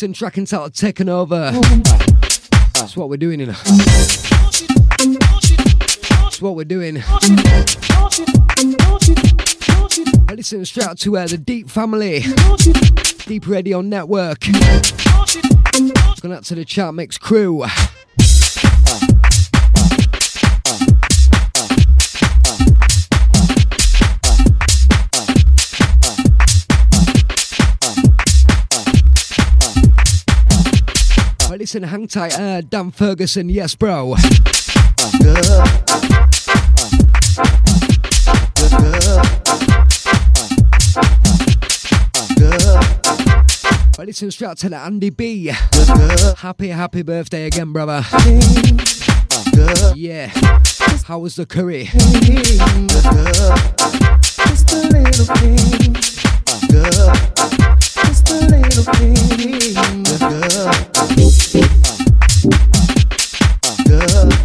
Listen, 0.01 0.15
track 0.15 0.39
entitled 0.39 0.73
Taken 0.73 1.11
Over. 1.11 1.51
That's 2.73 2.97
what 2.97 3.11
we're 3.11 3.19
doing, 3.19 3.39
you 3.39 3.45
know. 3.45 3.53
That's 6.23 6.41
what 6.41 6.57
we're 6.57 6.65
doing. 6.65 7.03
Well, 10.27 10.37
listen, 10.37 10.65
straight 10.65 10.87
out 10.87 10.99
to 11.01 11.19
uh, 11.19 11.27
the 11.27 11.37
Deep 11.37 11.69
family. 11.69 12.25
Deep 13.27 13.47
Radio 13.47 13.83
Network. 13.83 14.41
Going 14.41 16.33
out 16.33 16.45
to 16.45 16.55
the 16.55 16.65
Chart 16.67 16.95
Mix 16.95 17.19
crew. 17.19 17.67
Listen, 31.73 31.85
hang 31.85 32.09
tight, 32.09 32.37
uh, 32.37 32.63
Dan 32.63 32.91
Ferguson, 32.91 33.49
yes, 33.49 33.77
bro. 33.77 34.07
Well, 34.07 34.19
listen, 44.05 44.33
straight 44.33 44.49
out 44.49 44.65
Andy 44.65 45.11
B. 45.11 45.53
Happy, 46.39 46.71
happy 46.71 47.03
birthday 47.03 47.47
again, 47.47 47.73
brother. 47.73 48.05
Yeah. 49.95 50.33
How 51.05 51.21
was 51.21 51.37
the 51.37 51.47
curry? 51.47 51.85
Just 54.49 54.73
a 54.73 54.89
little 54.89 55.25
thing. 55.37 55.95
Good. 58.31 58.53
Uh, 59.77 60.23
uh, 60.23 60.71
uh, 63.65 63.77
good. 63.85 64.40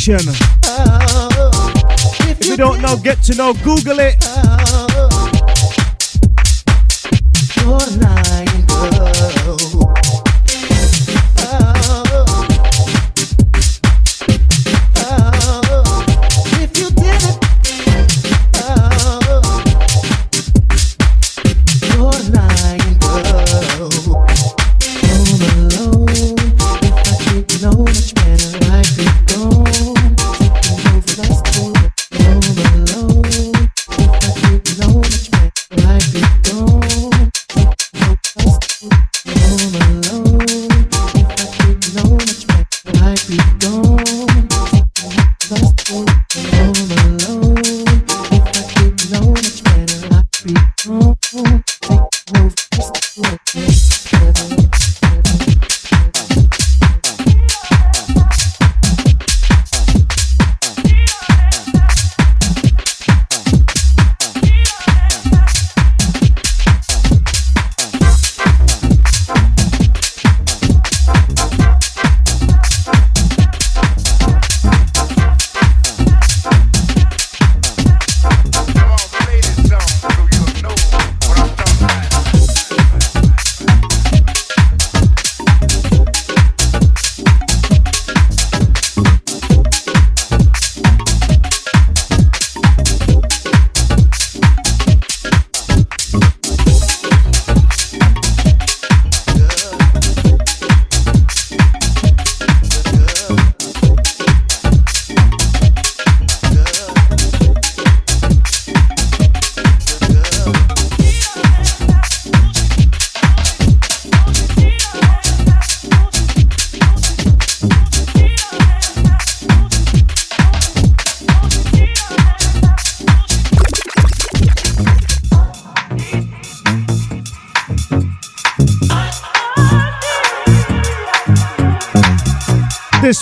DMB 0.00 0.10
collection. 0.16 0.32
If 2.30 2.46
you 2.46 2.56
don't 2.56 2.80
know, 2.80 2.96
get 2.96 3.22
to 3.24 3.34
know, 3.34 3.52
Google 3.52 4.00
it. 4.00 4.09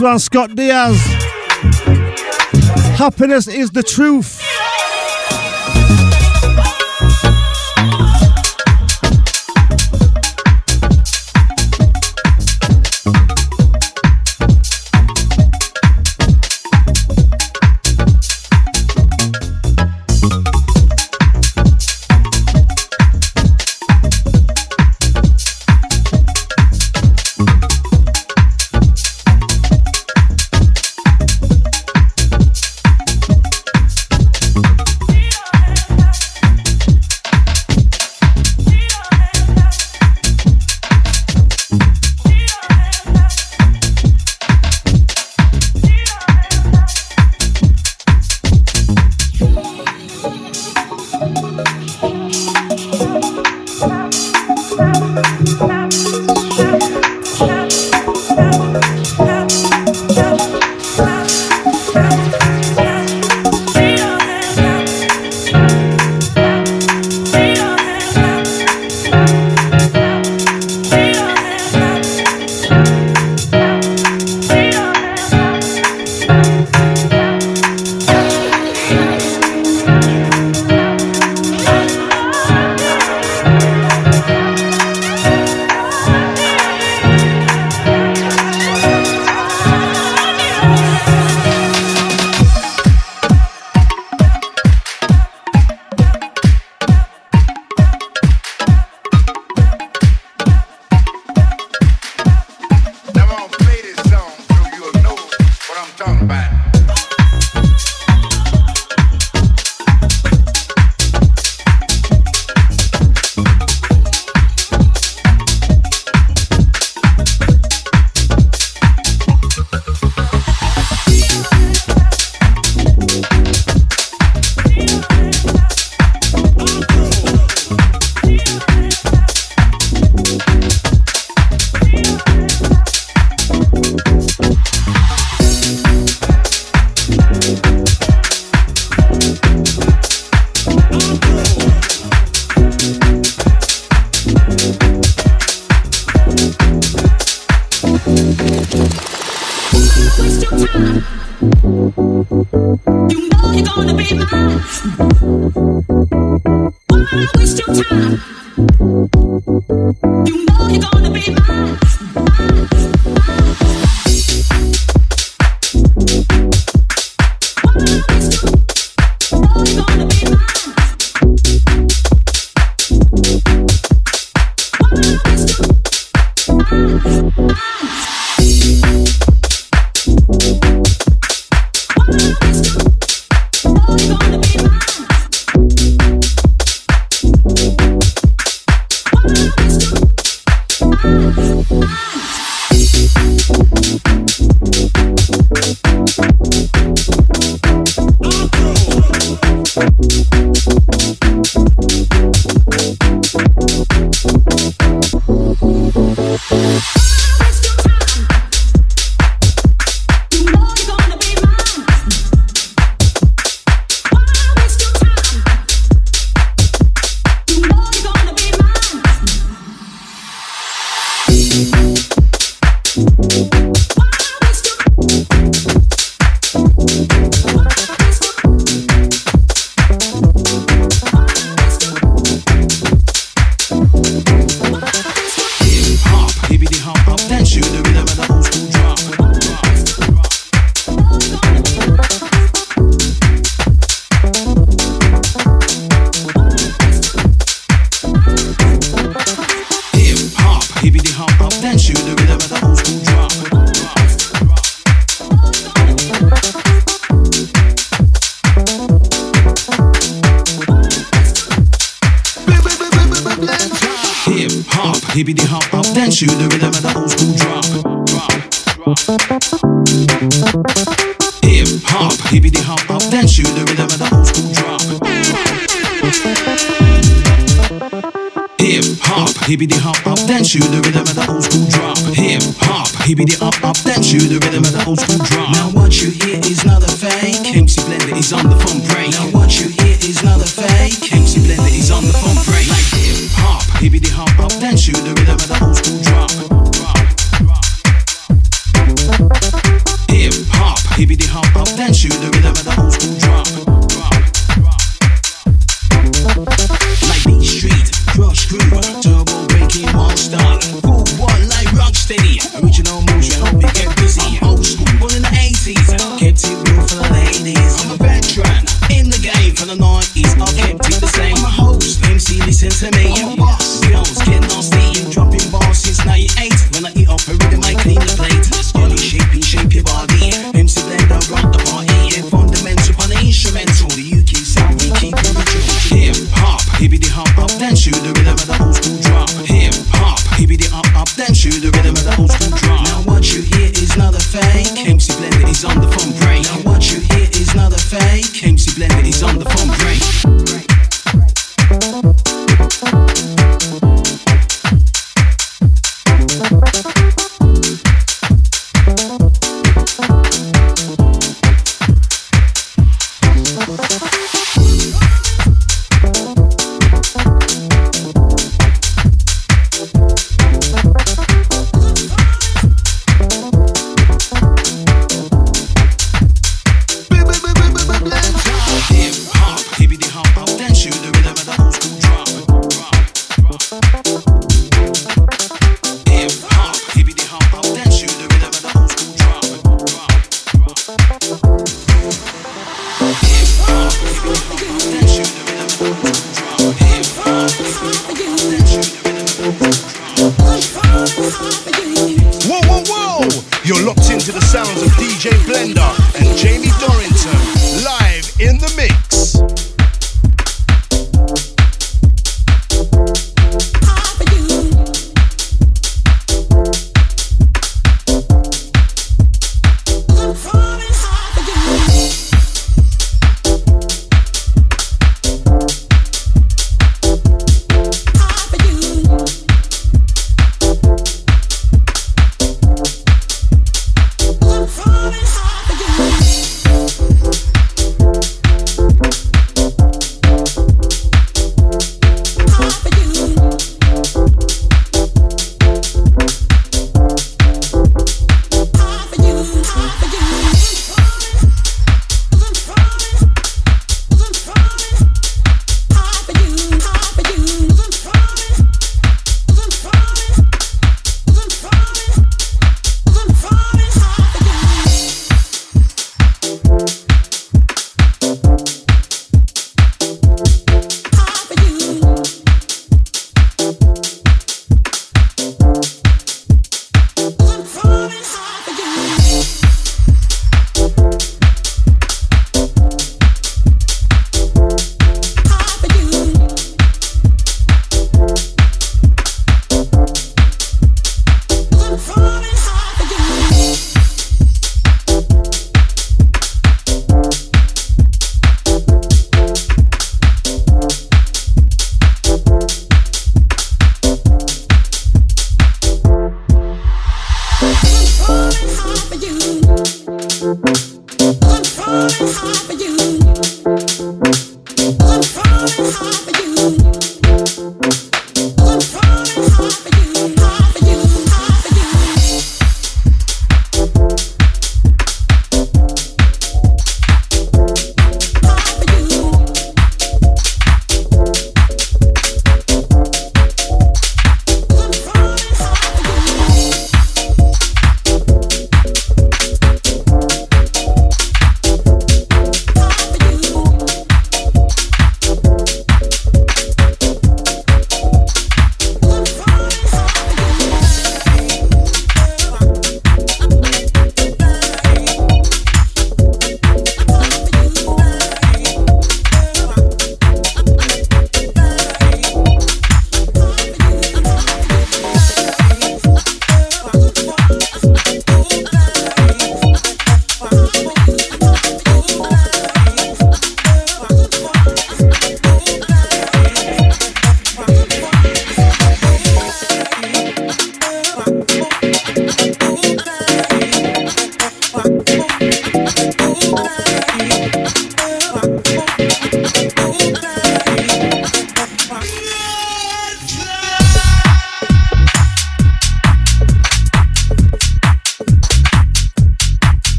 One, 0.00 0.18
Scott 0.18 0.54
Diaz. 0.54 0.96
Happiness 2.96 3.48
is 3.48 3.70
the 3.70 3.82
truth. 3.82 4.47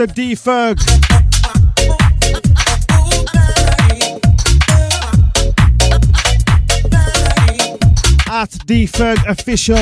Out 0.00 0.08
to 0.08 0.14
D 0.14 0.32
Ferg. 0.34 0.80
At 8.28 8.66
D 8.66 8.86
Ferg 8.86 9.24
official 9.28 9.76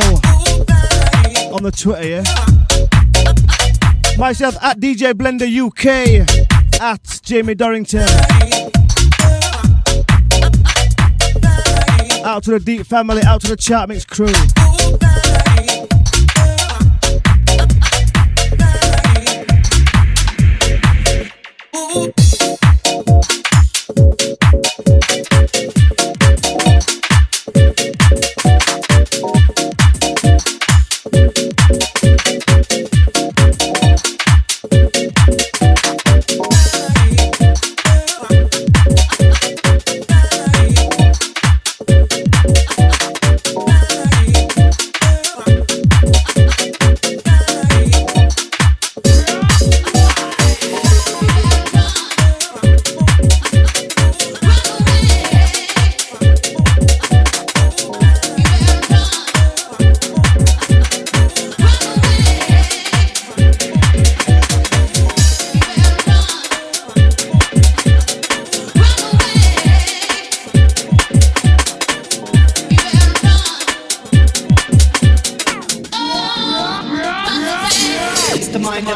on 1.54 1.62
the 1.62 1.70
Twitter, 1.70 2.06
yeah. 2.06 2.22
Myself 4.18 4.56
at 4.62 4.80
DJ 4.80 5.14
Blender 5.14 5.48
UK 5.48 6.28
at 6.80 7.20
Jamie 7.22 7.54
Dorrington. 7.54 8.08
Out 12.24 12.44
to 12.44 12.50
the 12.52 12.60
Deep 12.60 12.86
family, 12.86 13.22
out 13.22 13.40
to 13.40 13.48
the 13.48 13.56
Chat 13.56 13.88
Mix 13.88 14.04
crew. 14.04 14.32
It's 78.54 78.58
the 78.58 78.68
mind 78.68 78.86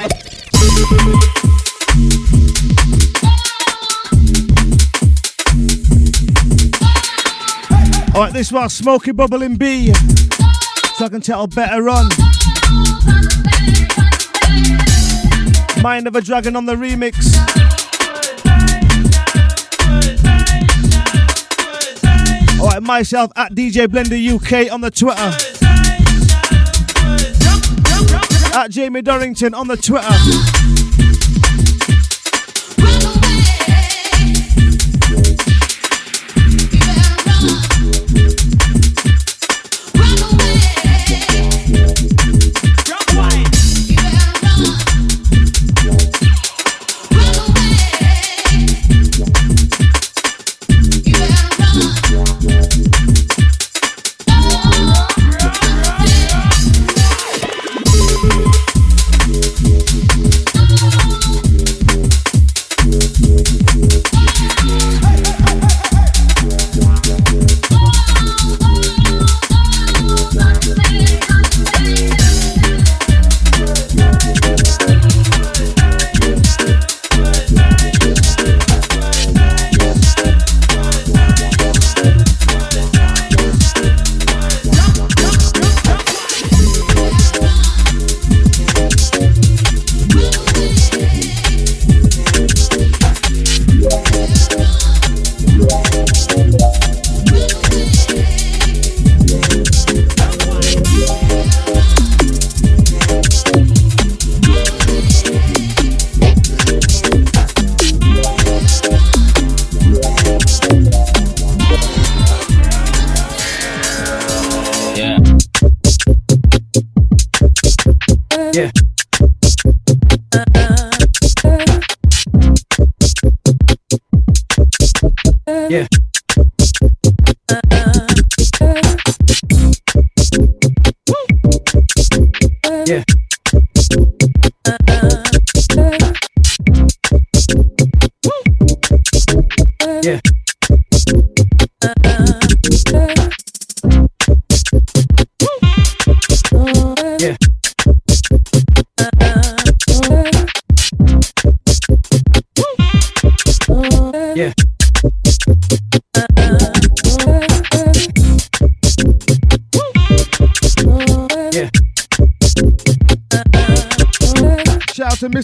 Alright, 8.14 8.32
this 8.34 8.52
one, 8.52 8.68
Smoky 8.68 9.12
Bubble 9.12 9.40
in 9.40 9.56
B. 9.56 9.94
So 10.96 11.06
I 11.06 11.08
can 11.08 11.22
tell 11.22 11.46
better 11.46 11.82
run. 11.82 12.10
Mind 15.82 16.06
of 16.06 16.16
a 16.16 16.20
Dragon 16.20 16.54
on 16.54 16.66
the 16.66 16.74
remix. 16.74 17.16
Alright, 22.60 22.82
myself 22.82 23.32
at 23.36 23.54
DJ 23.54 23.86
Blender 23.86 24.34
UK 24.34 24.70
on 24.70 24.82
the 24.82 24.90
Twitter. 24.90 25.55
At 28.56 28.70
Jamie 28.70 29.02
Dorrington 29.02 29.52
on 29.52 29.68
the 29.68 29.76
Twitter. 29.76 30.55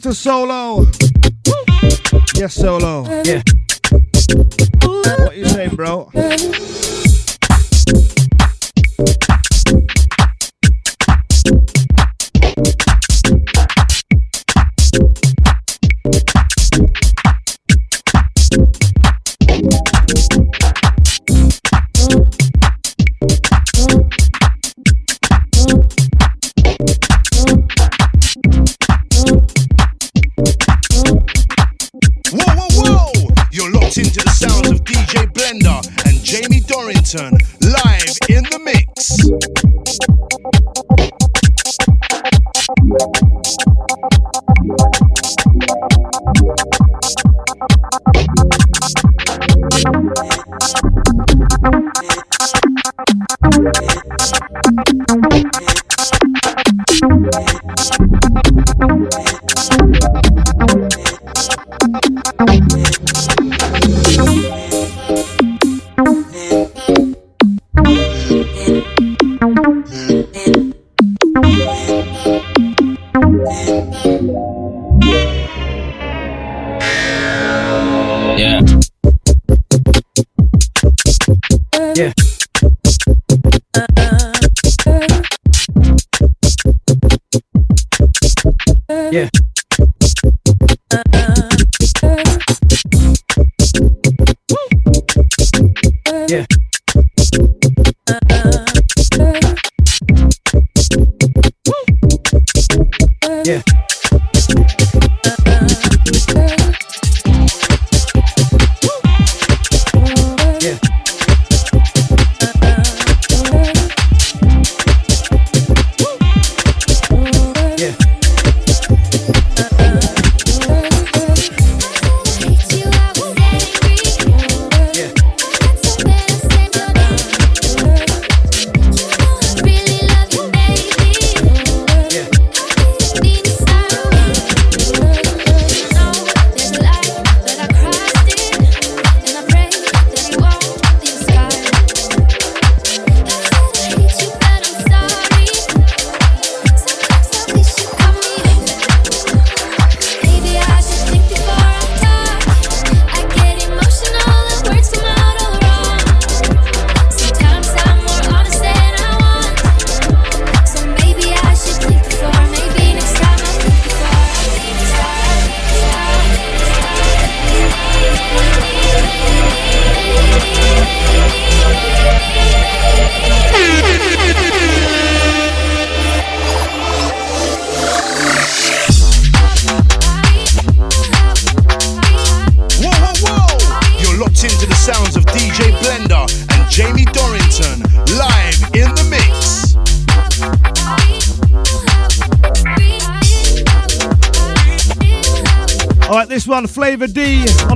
Shout 0.03 0.11
to 0.11 0.11
Mr. 0.11 0.15
Solo. 0.15 0.87
Yes, 2.35 2.55
Solo. 2.55 3.05
Yeah. 3.25 3.43
What 5.25 5.37
you 5.37 5.45
saying, 5.45 5.77
bro? 5.77 6.11
Jamie 36.93 37.05
Dorrington 37.05 37.39
live 37.61 38.19
in 38.29 38.45
the 38.45 38.59
mix. 43.17 43.22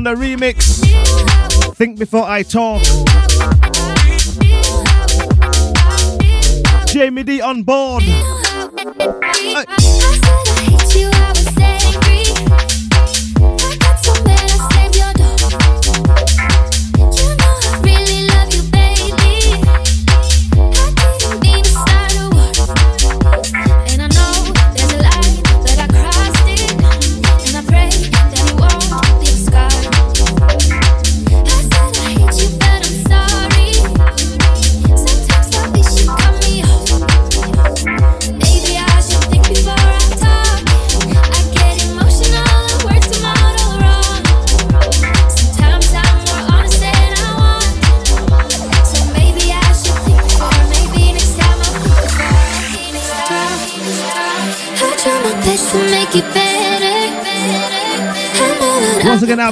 the 0.06 0.14
remix. 0.14 0.78
Think 1.74 1.98
before 1.98 2.22
I 2.22 2.44
talk. 2.44 2.80
Jamie 6.86 7.24
D 7.24 7.40
on 7.40 7.64
board. 7.64 7.85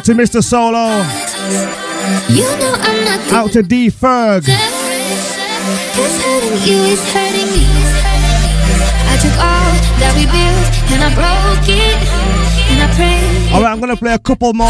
Out 0.05 0.09
to 0.09 0.13
Mr. 0.13 0.45
Solo. 0.45 1.01
You 2.29 2.45
know 2.59 2.75
I'm 2.77 3.05
not 3.07 3.33
Out 3.33 3.53
to 3.53 3.63
D 3.63 3.89
Ferg. 3.89 4.45
Alright, 13.55 13.73
I'm 13.73 13.81
gonna 13.81 13.97
play 13.97 14.13
a 14.13 14.19
couple 14.19 14.53
more. 14.53 14.69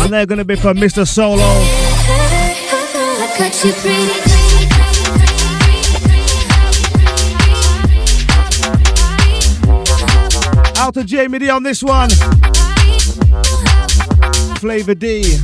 And 0.00 0.12
they're 0.12 0.26
gonna 0.26 0.44
be 0.44 0.56
for 0.56 0.74
Mr. 0.74 1.06
Solo. 1.06 1.46
Out 10.82 10.94
to 10.94 11.04
Jamie 11.04 11.38
D 11.38 11.48
on 11.48 11.62
this 11.62 11.80
one. 11.80 12.10
Flavor 14.58 14.96
D. 14.96 15.38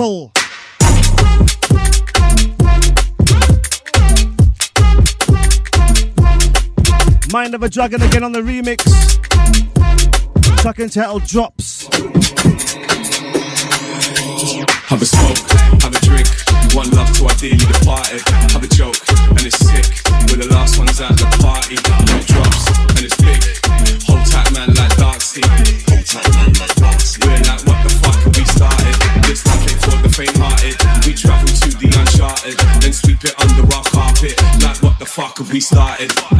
people. 0.00 0.32
Mind 7.30 7.54
of 7.54 7.62
a 7.62 7.68
Dragon 7.68 8.00
again 8.02 8.24
on 8.24 8.32
the 8.32 8.40
remix. 8.40 8.80
Track 10.62 10.80
entitled 10.80 11.24
Drops. 11.24 11.86
Have 14.86 15.02
a 15.02 15.06
smoke, 15.06 15.38
have 15.82 15.94
a 15.94 16.00
drink, 16.00 16.28
one 16.74 16.90
love 16.90 17.12
to 17.18 17.28
ideally 17.28 17.58
departed. 17.58 18.49
we 35.52 35.60
started. 35.60 36.39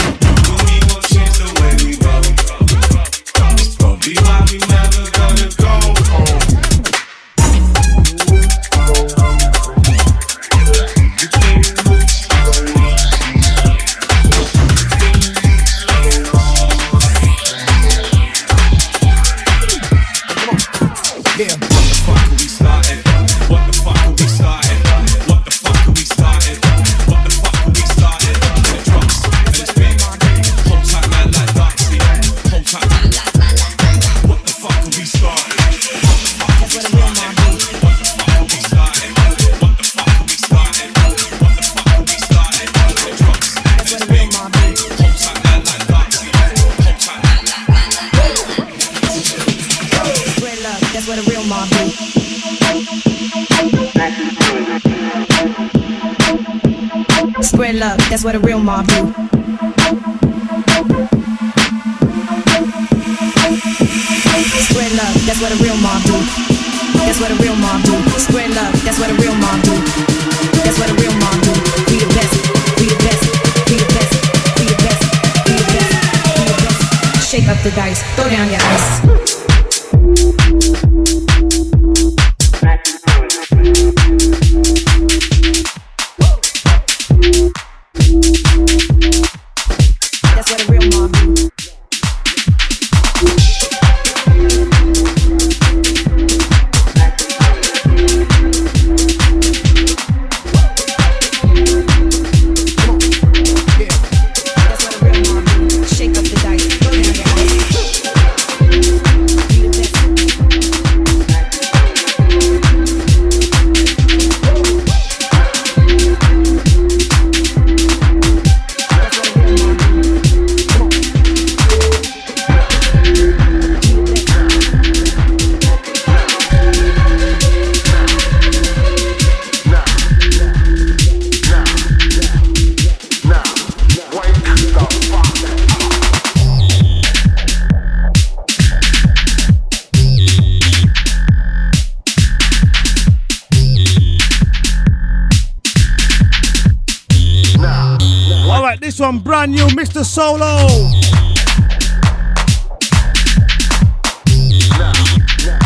Solo. 150.21 150.91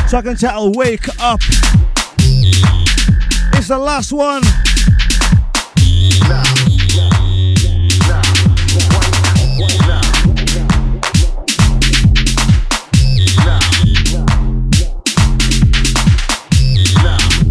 Track 0.08 0.26
and 0.26 0.38
title, 0.38 0.70
Wake 0.74 1.08
Up. 1.18 1.40
It's 3.54 3.66
the 3.66 3.78
last 3.78 4.12
one. 4.12 4.42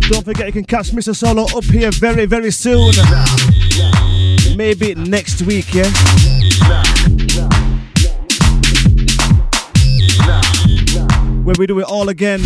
Don't 0.07 0.23
forget 0.23 0.47
you 0.47 0.53
can 0.53 0.63
catch 0.63 0.91
Mr. 0.91 1.13
Solo 1.13 1.47
up 1.53 1.65
here 1.65 1.91
very, 1.91 2.25
very 2.25 2.51
soon. 2.51 2.93
Maybe 4.55 4.95
next 4.95 5.41
week, 5.41 5.73
yeah? 5.73 5.91
Where 11.43 11.55
we 11.59 11.67
do 11.67 11.77
it 11.79 11.85
all 11.85 12.07
again. 12.07 12.39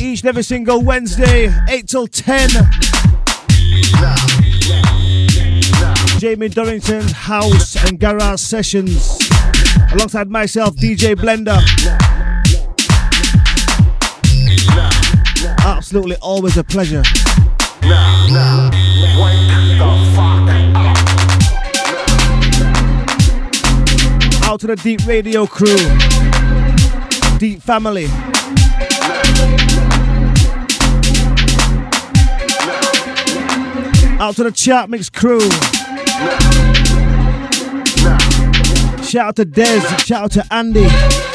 Each 0.00 0.20
and 0.22 0.28
every 0.30 0.42
single 0.42 0.82
Wednesday, 0.82 1.52
8 1.68 1.86
till 1.86 2.06
10. 2.06 2.48
Jamie 6.18 6.48
Dorrington 6.48 7.06
House 7.08 7.76
and 7.84 8.00
Garage 8.00 8.40
Sessions. 8.40 9.18
Alongside 9.92 10.30
myself, 10.30 10.74
DJ 10.76 11.14
Blender. 11.14 11.60
Absolutely 15.88 16.16
always 16.16 16.54
a 16.58 16.62
pleasure. 16.62 17.02
Out 24.44 24.60
to 24.60 24.66
the 24.66 24.78
Deep 24.82 25.06
Radio 25.06 25.46
crew, 25.46 25.78
Deep 27.38 27.62
Family. 27.62 28.04
Out 34.20 34.36
to 34.36 34.44
the 34.44 34.52
Chat 34.54 34.90
Mix 34.90 35.08
crew. 35.08 35.40
Shout 39.02 39.28
out 39.28 39.36
to 39.36 39.46
Dez, 39.46 40.04
shout 40.04 40.24
out 40.24 40.32
to 40.32 40.46
Andy. 40.50 41.27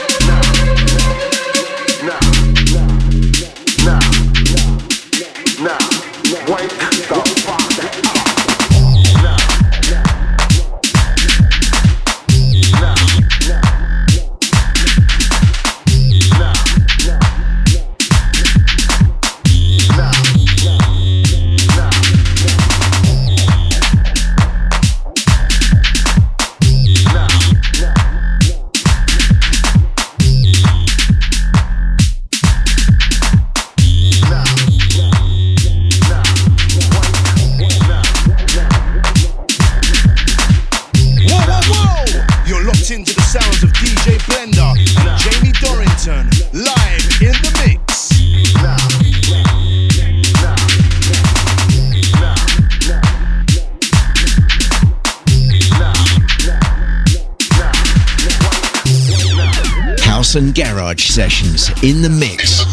And 60.36 60.56
garage 60.56 61.10
Sessions 61.10 61.70
in 61.84 62.02
the 62.02 62.10
mix 62.10 62.66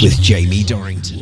with 0.00 0.20
Jamie 0.22 0.62
Dorrington. 0.62 1.17